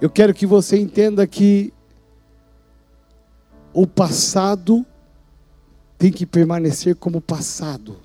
eu 0.00 0.08
quero 0.08 0.32
que 0.32 0.46
você 0.46 0.78
entenda 0.78 1.26
que 1.26 1.70
o 3.74 3.86
passado 3.86 4.86
tem 6.02 6.10
que 6.10 6.26
permanecer 6.26 6.96
como 6.96 7.20
passado. 7.20 7.98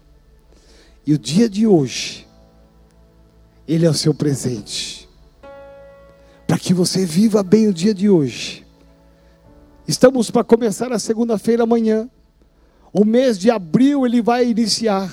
E 1.04 1.16
o 1.16 1.18
dia 1.18 1.50
de 1.50 1.66
hoje, 1.66 2.28
ele 3.68 3.88
é 3.88 3.90
o 3.90 3.94
seu 3.94 4.14
presente. 4.14 5.10
Para 6.46 6.60
que 6.60 6.76
você 6.76 7.08
viva 7.08 7.42
bem 7.42 7.68
o 7.68 7.74
dia 7.74 7.96
de 7.96 8.08
hoje. 8.08 8.64
Estamos 9.88 10.30
para 10.30 10.44
começar 10.44 10.94
a 10.94 11.00
segunda-feira 11.00 11.64
amanhã. 11.64 12.08
O 12.94 13.04
mês 13.04 13.36
de 13.36 13.50
abril 13.50 14.06
ele 14.06 14.22
vai 14.22 14.48
iniciar. 14.48 15.12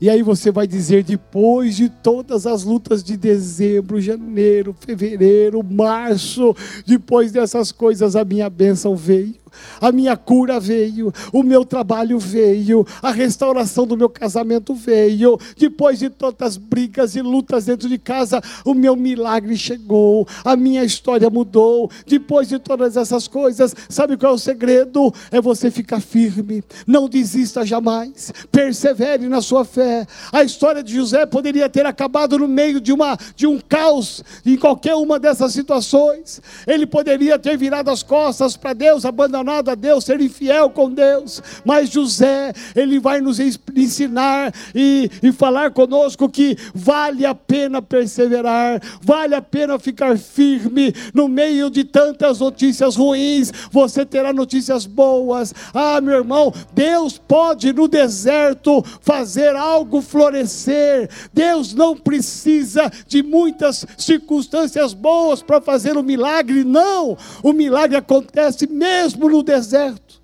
E 0.00 0.08
aí 0.08 0.22
você 0.22 0.52
vai 0.52 0.68
dizer, 0.68 1.02
depois 1.02 1.74
de 1.74 1.88
todas 1.88 2.46
as 2.46 2.62
lutas 2.62 3.02
de 3.02 3.16
dezembro, 3.16 4.00
janeiro, 4.00 4.72
fevereiro, 4.78 5.64
março, 5.64 6.54
depois 6.86 7.32
dessas 7.32 7.72
coisas, 7.72 8.14
a 8.14 8.24
minha 8.24 8.48
bênção 8.48 8.94
veio 8.94 9.43
a 9.80 9.92
minha 9.92 10.16
cura 10.16 10.58
veio, 10.58 11.12
o 11.32 11.42
meu 11.42 11.64
trabalho 11.64 12.18
veio, 12.18 12.86
a 13.02 13.10
restauração 13.10 13.86
do 13.86 13.96
meu 13.96 14.08
casamento 14.08 14.74
veio. 14.74 15.38
Depois 15.56 15.98
de 15.98 16.10
tantas 16.10 16.56
brigas 16.56 17.14
e 17.16 17.22
lutas 17.22 17.66
dentro 17.66 17.88
de 17.88 17.98
casa, 17.98 18.42
o 18.64 18.74
meu 18.74 18.96
milagre 18.96 19.56
chegou, 19.56 20.26
a 20.44 20.56
minha 20.56 20.84
história 20.84 21.30
mudou. 21.30 21.90
Depois 22.06 22.48
de 22.48 22.58
todas 22.58 22.96
essas 22.96 23.28
coisas, 23.28 23.74
sabe 23.88 24.16
qual 24.16 24.32
é 24.32 24.34
o 24.34 24.38
segredo? 24.38 25.12
É 25.30 25.40
você 25.40 25.70
ficar 25.70 26.00
firme, 26.00 26.62
não 26.86 27.08
desista 27.08 27.64
jamais, 27.64 28.32
persevere 28.50 29.28
na 29.28 29.40
sua 29.40 29.64
fé. 29.64 30.06
A 30.32 30.42
história 30.42 30.82
de 30.82 30.94
José 30.94 31.26
poderia 31.26 31.68
ter 31.68 31.86
acabado 31.86 32.38
no 32.38 32.48
meio 32.48 32.80
de, 32.80 32.92
uma, 32.92 33.16
de 33.36 33.46
um 33.46 33.58
caos, 33.60 34.22
em 34.44 34.56
qualquer 34.56 34.94
uma 34.94 35.18
dessas 35.18 35.52
situações. 35.52 36.40
Ele 36.66 36.86
poderia 36.86 37.38
ter 37.38 37.56
virado 37.56 37.90
as 37.90 38.02
costas 38.02 38.56
para 38.56 38.72
Deus, 38.72 39.04
abandonado 39.04 39.43
abandonado 39.44 39.68
a 39.68 39.74
Deus, 39.74 40.04
ser 40.04 40.20
infiel 40.20 40.70
com 40.70 40.90
Deus. 40.90 41.42
Mas 41.64 41.90
José, 41.90 42.52
ele 42.74 42.98
vai 42.98 43.20
nos 43.20 43.38
ensinar 43.38 44.52
e, 44.74 45.10
e 45.22 45.32
falar 45.32 45.70
conosco 45.70 46.28
que 46.28 46.56
vale 46.74 47.26
a 47.26 47.34
pena 47.34 47.82
perseverar, 47.82 48.80
vale 49.02 49.34
a 49.34 49.42
pena 49.42 49.78
ficar 49.78 50.16
firme 50.16 50.94
no 51.12 51.28
meio 51.28 51.68
de 51.68 51.84
tantas 51.84 52.40
notícias 52.40 52.96
ruins. 52.96 53.52
Você 53.70 54.06
terá 54.06 54.32
notícias 54.32 54.86
boas. 54.86 55.54
Ah, 55.74 56.00
meu 56.00 56.14
irmão, 56.14 56.52
Deus 56.72 57.18
pode 57.18 57.72
no 57.72 57.86
deserto 57.86 58.82
fazer 59.00 59.54
algo 59.54 60.00
florescer. 60.00 61.10
Deus 61.32 61.74
não 61.74 61.96
precisa 61.96 62.90
de 63.06 63.22
muitas 63.22 63.84
circunstâncias 63.98 64.94
boas 64.94 65.42
para 65.42 65.60
fazer 65.60 65.96
um 65.96 66.02
milagre, 66.02 66.64
não. 66.64 67.16
O 67.42 67.52
milagre 67.52 67.96
acontece 67.96 68.66
mesmo 68.66 69.33
no 69.34 69.42
deserto. 69.42 70.22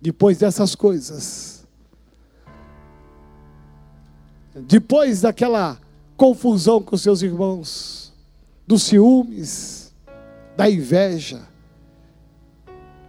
Depois 0.00 0.36
dessas 0.38 0.74
coisas, 0.74 1.66
depois 4.54 5.22
daquela 5.22 5.80
confusão 6.16 6.82
com 6.82 6.96
seus 6.96 7.22
irmãos, 7.22 8.12
dos 8.66 8.82
ciúmes, 8.82 9.94
da 10.54 10.70
inveja, 10.70 11.42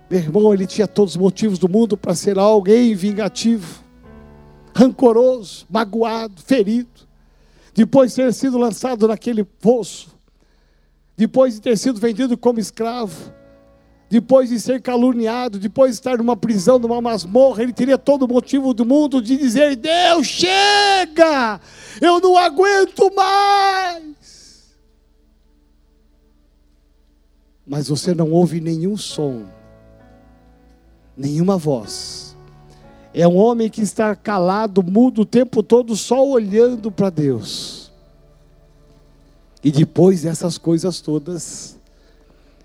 meu 0.10 0.19
irmão, 0.19 0.53
ele 0.53 0.65
tinha 0.65 0.88
todos 0.88 1.15
os 1.15 1.21
motivos 1.21 1.60
do 1.60 1.67
mundo 1.67 1.97
para 1.97 2.15
ser 2.15 2.39
alguém 2.39 2.95
vingativo, 2.95 3.83
rancoroso, 4.73 5.65
magoado, 5.69 6.41
ferido. 6.41 7.05
Depois 7.73 8.12
de 8.12 8.23
ter 8.23 8.33
sido 8.33 8.57
lançado 8.57 9.07
naquele 9.07 9.43
poço, 9.43 10.15
depois 11.17 11.55
de 11.55 11.62
ter 11.62 11.77
sido 11.77 11.99
vendido 11.99 12.38
como 12.38 12.60
escravo, 12.60 13.33
depois 14.09 14.49
de 14.49 14.59
ser 14.59 14.81
caluniado, 14.81 15.59
depois 15.59 15.91
de 15.91 15.95
estar 15.97 16.17
numa 16.17 16.37
prisão, 16.37 16.79
numa 16.79 17.01
masmorra, 17.01 17.61
ele 17.61 17.73
teria 17.73 17.97
todo 17.97 18.23
o 18.23 18.27
motivo 18.27 18.73
do 18.73 18.85
mundo 18.85 19.21
de 19.21 19.35
dizer: 19.35 19.75
Deus, 19.75 20.27
chega, 20.27 21.59
eu 22.01 22.21
não 22.21 22.37
aguento 22.37 23.13
mais. 23.13 24.15
Mas 27.65 27.89
você 27.89 28.15
não 28.15 28.31
ouve 28.31 28.61
nenhum 28.61 28.95
som, 28.95 29.45
nenhuma 31.15 31.57
voz. 31.57 32.35
É 33.13 33.27
um 33.27 33.35
homem 33.35 33.69
que 33.69 33.81
está 33.81 34.15
calado, 34.15 34.81
mudo 34.81 35.23
o 35.23 35.25
tempo 35.25 35.61
todo, 35.61 35.95
só 35.97 36.25
olhando 36.25 36.89
para 36.89 37.09
Deus. 37.09 37.91
E 39.61 39.71
depois 39.71 40.21
dessas 40.21 40.57
coisas 40.57 41.01
todas, 41.01 41.75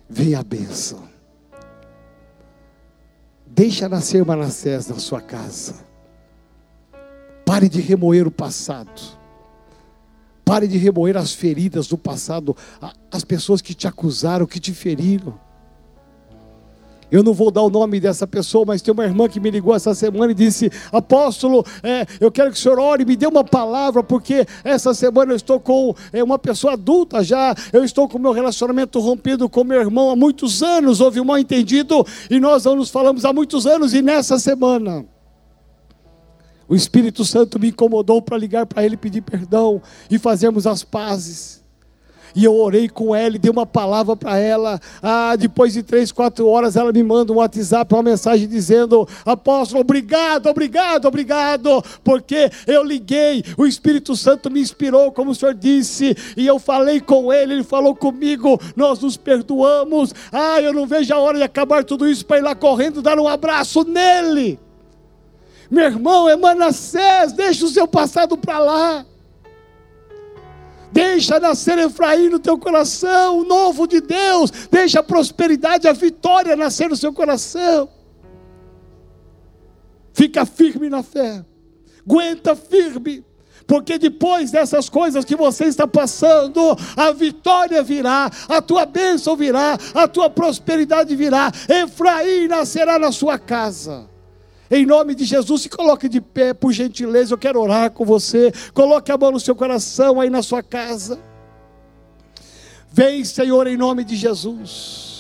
vem 0.09 0.35
a 0.37 0.43
bênção. 0.43 1.12
Deixa 3.55 3.87
nascer 3.87 4.25
Manassés 4.25 4.89
na 4.89 4.99
sua 4.99 5.21
casa. 5.21 5.75
Pare 7.45 7.69
de 7.69 7.83
remoer 7.83 8.27
o 8.27 8.31
passado. 8.31 9.21
Pare 10.43 10.67
de 10.67 10.79
remoer 10.79 11.19
as 11.19 11.35
feridas 11.35 11.87
do 11.87 11.99
passado, 11.99 12.57
as 13.11 13.25
pessoas 13.25 13.61
que 13.61 13.75
te 13.75 13.87
acusaram, 13.87 14.47
que 14.47 14.59
te 14.59 14.73
feriram. 14.73 15.39
Eu 17.13 17.23
não 17.23 17.35
vou 17.35 17.51
dar 17.51 17.61
o 17.61 17.69
nome 17.69 18.01
dessa 18.01 18.27
pessoa, 18.27 18.65
mas 18.67 18.81
tem 18.81 18.91
uma 18.91 19.05
irmã 19.05 19.29
que 19.29 19.39
me 19.39 19.51
ligou 19.51 19.75
essa 19.75 19.95
semana 19.95 20.33
e 20.33 20.35
disse: 20.35 20.73
Apóstolo, 20.91 21.63
é, 21.83 22.07
eu 22.19 22.33
quero 22.33 22.51
que 22.51 22.57
o 22.57 22.61
senhor 22.61 22.79
ore, 22.79 23.05
me 23.05 23.15
dê 23.15 23.27
uma 23.27 23.45
palavra, 23.45 24.03
porque 24.03 24.47
essa 24.65 24.95
semana 24.95 25.33
eu 25.33 25.37
estou 25.37 25.61
com 25.61 25.95
é, 26.11 26.25
uma 26.25 26.39
pessoa 26.39 26.73
adulta 26.73 27.23
já, 27.23 27.55
eu 27.71 27.85
estou 27.85 28.09
com 28.09 28.19
meu 28.19 28.33
relacionamento 28.33 28.99
rompido 28.99 29.47
com 29.47 29.63
meu 29.63 29.79
irmão 29.79 30.09
há 30.09 30.17
muitos 30.17 30.63
anos, 30.63 31.03
houve 31.03 31.21
um 31.21 31.25
mal 31.25 31.39
entendido 31.39 32.03
e 32.31 32.41
nós 32.41 32.65
não 32.65 32.77
nos 32.77 32.89
falamos 32.89 33.27
há 33.27 33.33
muitos 33.33 33.67
anos, 33.67 33.93
e 33.93 34.01
nessa 34.01 34.39
semana. 34.39 35.05
O 36.67 36.75
Espírito 36.75 37.27
Santo 37.27 37.61
me 37.61 37.69
incomodou 37.69 38.23
para 38.23 38.39
ligar 38.39 38.65
para 38.65 38.83
ele 38.83 38.97
pedir 38.97 39.21
perdão 39.21 39.83
e 40.11 40.19
fazermos 40.19 40.67
as 40.67 40.83
pazes. 40.83 41.62
E 42.35 42.45
eu 42.45 42.55
orei 42.55 42.89
com 42.89 43.15
ela 43.15 43.37
e 43.37 43.39
dei 43.39 43.51
uma 43.51 43.67
palavra 43.67 44.17
para 44.17 44.39
ela. 44.39 44.81
Ah, 45.03 45.37
depois 45.37 45.73
de 45.73 45.83
três, 45.83 46.11
quatro 46.11 46.47
horas, 46.49 46.77
ela 46.77 46.93
me 46.93 47.03
manda 47.03 47.33
um 47.33 47.37
WhatsApp, 47.37 47.93
uma 47.95 48.03
mensagem 48.03 48.49
dizendo: 48.49 49.07
Apóstolo, 49.25 49.81
obrigado, 49.81 50.47
obrigado, 50.47 51.07
obrigado, 51.07 51.83
porque 52.03 52.51
eu 52.67 52.83
liguei, 52.83 53.45
o 53.57 53.67
Espírito 53.67 54.17
Santo 54.17 54.51
me 54.51 54.61
inspirou, 54.61 55.13
como 55.13 55.31
o 55.31 55.35
senhor 55.35 55.55
disse, 55.55 56.17
e 56.37 56.47
eu 56.47 56.59
falei 56.59 57.01
com 57.01 57.33
ele, 57.33 57.55
ele 57.55 57.65
falou 57.65 57.95
comigo, 57.95 58.61
nós 58.77 59.01
nos 59.01 59.17
perdoamos. 59.17 60.15
Ah, 60.33 60.61
eu 60.61 60.73
não 60.73 60.87
vejo 60.87 61.13
a 61.15 61.19
hora 61.19 61.39
de 61.39 61.45
acabar 61.45 61.85
tudo 61.85 62.09
isso 62.09 62.25
para 62.25 62.39
ir 62.39 62.43
lá 62.43 62.55
correndo 62.55 63.03
dar 63.03 63.19
um 63.19 63.29
abraço 63.29 63.85
nele. 63.85 64.59
Meu 65.71 65.85
irmão, 65.85 66.29
é 66.29 66.37
Manassés, 66.37 67.33
deixa 67.33 67.65
o 67.65 67.69
seu 67.69 67.89
passado 67.89 68.37
para 68.37 68.59
lá. 68.59 69.07
Deixa 70.93 71.41
nascer 71.41 71.79
Efraim 71.79 72.29
no 72.29 72.39
teu 72.39 72.59
coração, 72.59 73.39
o 73.39 73.45
novo 73.45 73.87
de 73.87 74.01
Deus. 74.01 74.51
Deixa 74.71 75.01
a 75.01 75.03
prosperidade, 75.03 75.89
a 75.89 75.93
vitória 75.93 76.55
nascer 76.55 76.91
no 76.91 76.97
seu 76.97 77.13
coração. 77.13 77.89
Fica 80.13 80.45
firme 80.45 80.91
na 80.91 81.03
fé. 81.03 81.45
Aguenta 82.07 82.55
firme. 82.55 83.25
Porque 83.67 83.97
depois 83.97 84.51
dessas 84.51 84.89
coisas 84.89 85.25
que 85.25 85.37
você 85.37 85.65
está 85.65 85.87
passando, 85.87 86.77
a 86.97 87.11
vitória 87.13 87.83
virá, 87.83 88.31
a 88.49 88.61
tua 88.61 88.85
bênção 88.85 89.37
virá, 89.37 89.79
a 89.95 90.07
tua 90.07 90.29
prosperidade 90.29 91.15
virá. 91.17 91.51
Efraim 91.69 92.49
nascerá 92.49 92.99
na 92.99 93.13
sua 93.13 93.39
casa. 93.39 94.12
Em 94.75 94.87
nome 94.87 95.15
de 95.15 95.27
Jesus, 95.27 95.61
se 95.61 95.69
coloque 95.69 96.09
de 96.09 96.19
pé, 96.19 96.55
por 96.55 96.73
gentileza, 96.73 97.35
eu 97.35 97.39
quero 97.39 97.61
orar 97.61 97.91
com 97.91 98.07
você. 98.07 98.51
Coloque 98.73 99.13
a 99.13 99.19
mão 99.19 99.31
no 99.31 99.39
seu 99.39 99.55
coração, 99.55 100.19
aí 100.19 100.31
na 100.31 100.43
sua 100.43 100.63
casa. 100.63 101.21
Vem, 102.91 103.23
Senhor, 103.23 103.67
em 103.67 103.77
nome 103.77 104.03
de 104.03 104.17
Jesus. 104.17 105.12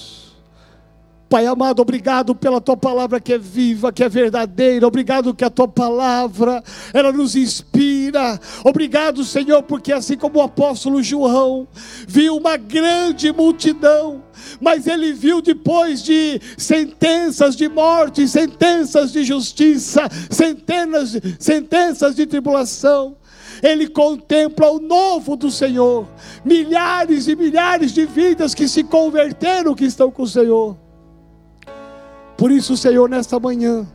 Pai 1.32 1.46
amado, 1.46 1.80
obrigado 1.80 2.34
pela 2.34 2.60
tua 2.60 2.76
palavra 2.76 3.18
que 3.18 3.32
é 3.32 3.38
viva, 3.38 3.90
que 3.90 4.04
é 4.04 4.08
verdadeira. 4.10 4.86
Obrigado 4.86 5.32
que 5.32 5.42
a 5.42 5.48
tua 5.48 5.66
palavra, 5.66 6.62
ela 6.92 7.10
nos 7.10 7.34
inspira. 7.34 8.38
Obrigado, 8.62 9.24
Senhor, 9.24 9.62
porque 9.62 9.94
assim 9.94 10.14
como 10.14 10.38
o 10.38 10.42
apóstolo 10.42 11.02
João 11.02 11.66
viu 12.06 12.36
uma 12.36 12.58
grande 12.58 13.32
multidão, 13.32 14.22
mas 14.60 14.86
ele 14.86 15.14
viu 15.14 15.40
depois 15.40 16.02
de 16.02 16.38
sentenças 16.58 17.56
de 17.56 17.66
morte, 17.66 18.28
sentenças 18.28 19.10
de 19.10 19.24
justiça, 19.24 20.06
centenas, 20.28 21.18
sentenças 21.38 22.14
de 22.14 22.26
tribulação. 22.26 23.16
Ele 23.62 23.88
contempla 23.88 24.70
o 24.70 24.78
novo 24.78 25.34
do 25.34 25.50
Senhor, 25.50 26.06
milhares 26.44 27.26
e 27.26 27.34
milhares 27.34 27.90
de 27.90 28.04
vidas 28.04 28.54
que 28.54 28.68
se 28.68 28.84
converteram, 28.84 29.74
que 29.74 29.86
estão 29.86 30.10
com 30.10 30.24
o 30.24 30.28
Senhor. 30.28 30.81
Por 32.36 32.50
isso, 32.50 32.76
Senhor, 32.76 33.08
nesta 33.08 33.38
manhã, 33.38 33.86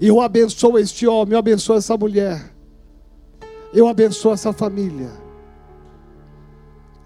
eu 0.00 0.20
abençoo 0.20 0.78
este 0.78 1.06
homem, 1.06 1.32
eu 1.32 1.38
abençoo 1.38 1.76
essa 1.76 1.96
mulher, 1.96 2.54
eu 3.74 3.88
abençoo 3.88 4.32
essa 4.32 4.52
família. 4.52 5.10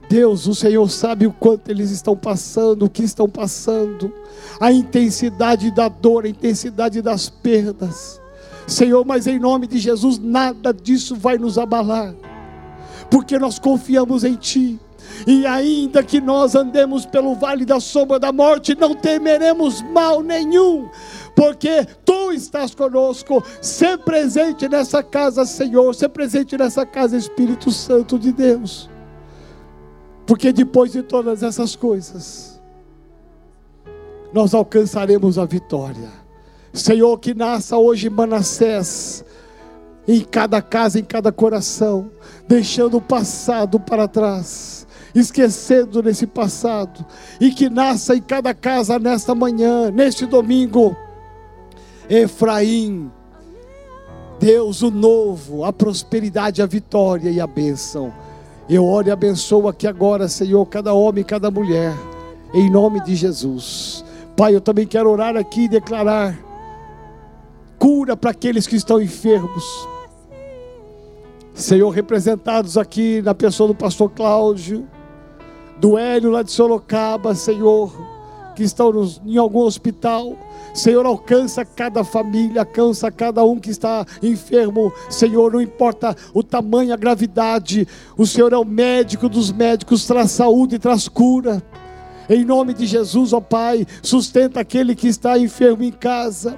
Deus, 0.09 0.47
o 0.47 0.55
Senhor 0.55 0.87
sabe 0.91 1.27
o 1.27 1.33
quanto 1.33 1.71
eles 1.71 1.91
estão 1.91 2.15
passando, 2.15 2.85
o 2.85 2.91
que 2.91 3.03
estão 3.03 3.27
passando, 3.27 4.13
a 4.61 4.71
intensidade 4.71 5.71
da 5.71 5.89
dor, 5.89 6.27
a 6.27 6.29
intensidade 6.29 7.01
das 7.01 7.31
perdas. 7.31 8.21
Senhor, 8.67 9.07
mas 9.07 9.27
em 9.27 9.39
nome 9.39 9.67
de 9.67 9.79
Jesus, 9.79 10.19
nada 10.19 10.73
disso 10.73 11.17
vai 11.17 11.39
nos 11.39 11.57
abalar, 11.57 12.15
porque 13.11 13.39
nós 13.39 13.59
confiamos 13.59 14.23
em 14.23 14.35
Ti. 14.35 14.79
E 15.27 15.47
ainda 15.47 16.03
que 16.03 16.21
nós 16.21 16.55
andemos 16.55 17.07
pelo 17.07 17.35
vale 17.35 17.65
da 17.65 17.81
sombra 17.81 18.19
da 18.19 18.33
morte, 18.33 18.75
não 18.79 18.95
temeremos 18.95 19.83
mal 19.83 20.23
nenhum, 20.23 20.89
porque 21.35 21.87
tu 22.05 22.33
estás 22.33 22.75
conosco, 22.75 23.43
sempre 23.61 24.05
presente 24.05 24.69
nessa 24.69 25.03
casa, 25.03 25.45
Senhor, 25.45 25.95
sempre 25.95 26.23
presente 26.25 26.57
nessa 26.57 26.85
casa, 26.85 27.17
Espírito 27.17 27.71
Santo 27.71 28.19
de 28.19 28.33
Deus. 28.33 28.91
Porque 30.27 30.53
depois 30.53 30.93
de 30.93 31.03
todas 31.03 31.43
essas 31.43 31.75
coisas, 31.75 32.61
nós 34.33 34.55
alcançaremos 34.55 35.39
a 35.39 35.45
vitória. 35.45 36.11
Senhor, 36.73 37.19
que 37.19 37.35
nasça 37.35 37.77
hoje 37.77 38.09
Manassés 38.09 39.25
em 40.07 40.21
cada 40.21 40.61
casa, 40.61 40.99
em 40.99 41.05
cada 41.05 41.31
coração, 41.31 42.11
deixando 42.49 42.97
o 42.97 43.01
passado 43.01 43.79
para 43.79 44.09
trás, 44.09 44.82
esquecendo 45.15 46.03
desse 46.03 46.27
passado, 46.27 47.05
e 47.41 47.51
que 47.51 47.69
nasça 47.69 48.15
em 48.17 48.23
cada 48.23 48.55
casa 48.55 48.99
nesta 48.99 49.35
manhã, 49.35 49.91
neste 49.91 50.27
domingo, 50.27 50.97
Efraim, 52.09 53.11
Deus 54.39 54.83
o 54.83 54.91
novo, 54.91 55.65
a 55.65 55.73
prosperidade, 55.73 56.61
a 56.61 56.67
vitória 56.67 57.31
e 57.31 57.41
a 57.41 57.47
bênção. 57.47 58.13
Eu 58.69 58.85
oro 58.85 59.09
e 59.09 59.11
abençoo 59.11 59.69
aqui 59.69 59.87
agora, 59.87 60.29
Senhor, 60.29 60.65
cada 60.67 60.93
homem, 60.93 61.23
cada 61.23 61.51
mulher, 61.51 61.95
em 62.53 62.71
nome 62.71 63.01
de 63.03 63.15
Jesus. 63.15 64.05
Pai, 64.37 64.55
eu 64.55 64.61
também 64.61 64.87
quero 64.87 65.11
orar 65.11 65.37
aqui 65.37 65.65
e 65.65 65.69
declarar 65.69 66.39
cura 67.79 68.17
para 68.17 68.31
aqueles 68.31 68.67
que 68.67 68.77
estão 68.77 69.03
enfermos. 69.03 69.65
Senhor, 71.55 71.91
representados 71.91 72.79
aqui 72.79 73.21
na 73.23 73.35
pessoa 73.35 73.69
do 73.69 73.75
pastor 73.75 74.11
Cláudio, 74.11 74.89
do 75.79 75.99
Hélio 75.99 76.31
lá 76.31 76.43
de 76.43 76.51
Sorocaba, 76.51 77.35
Senhor, 77.35 77.93
que 78.55 78.63
estão 78.63 78.93
nos, 78.93 79.21
em 79.25 79.37
algum 79.37 79.61
hospital. 79.61 80.37
Senhor, 80.75 81.05
alcança 81.05 81.65
cada 81.65 82.03
família, 82.03 82.63
alcança 82.63 83.11
cada 83.11 83.45
um 83.45 83.59
que 83.59 83.71
está 83.71 84.07
enfermo. 84.23 84.93
Senhor, 85.11 85.53
não 85.53 85.61
importa 85.61 86.17
o 86.33 86.43
tamanho, 86.43 86.95
a 86.95 86.97
gravidade, 86.97 87.87
o 88.17 88.27
Senhor 88.27 88.53
é 88.53 88.57
o 88.57 88.65
médico 88.65 89.29
dos 89.29 89.53
médicos, 89.53 90.07
traz 90.07 90.31
saúde 90.31 90.77
e 90.77 90.79
traz 90.79 91.09
cura. 91.09 91.63
Em 92.29 92.45
nome 92.45 92.73
de 92.73 92.87
Jesus, 92.87 93.33
ó 93.33 93.41
Pai, 93.41 93.87
sustenta 94.03 94.61
aquele 94.61 94.95
que 94.95 95.09
está 95.09 95.39
enfermo 95.39 95.83
em 95.83 95.93
casa. 95.93 96.57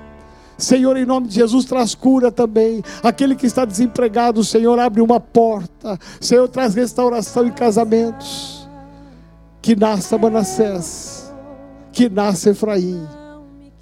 Senhor, 0.57 0.97
em 0.97 1.05
nome 1.05 1.27
de 1.27 1.35
Jesus, 1.35 1.65
traz 1.65 1.95
cura 1.95 2.31
também. 2.31 2.83
Aquele 3.03 3.35
que 3.35 3.47
está 3.47 3.65
desempregado, 3.65 4.45
Senhor, 4.45 4.79
abre 4.79 5.01
uma 5.01 5.19
porta. 5.19 5.99
Senhor, 6.21 6.49
traz 6.49 6.75
restauração 6.75 7.47
em 7.47 7.51
casamentos. 7.51 8.64
Que 9.65 9.75
nasça 9.75 10.19
Manassés, 10.19 11.35
que 11.91 12.07
nasça 12.11 12.51
Efraim 12.51 13.01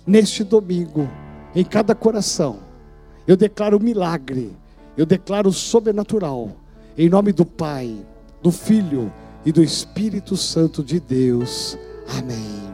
neste 0.06 0.44
domingo, 0.44 1.10
em 1.56 1.64
cada 1.64 1.92
coração, 1.92 2.60
eu 3.26 3.36
declaro 3.36 3.80
milagre, 3.80 4.56
eu 4.96 5.04
declaro 5.04 5.50
sobrenatural, 5.50 6.52
em 6.96 7.08
nome 7.08 7.32
do 7.32 7.44
Pai, 7.44 7.96
do 8.40 8.52
Filho 8.52 9.12
e 9.44 9.50
do 9.50 9.60
Espírito 9.60 10.36
Santo 10.36 10.84
de 10.84 11.00
Deus. 11.00 11.76
Amém. 12.16 12.71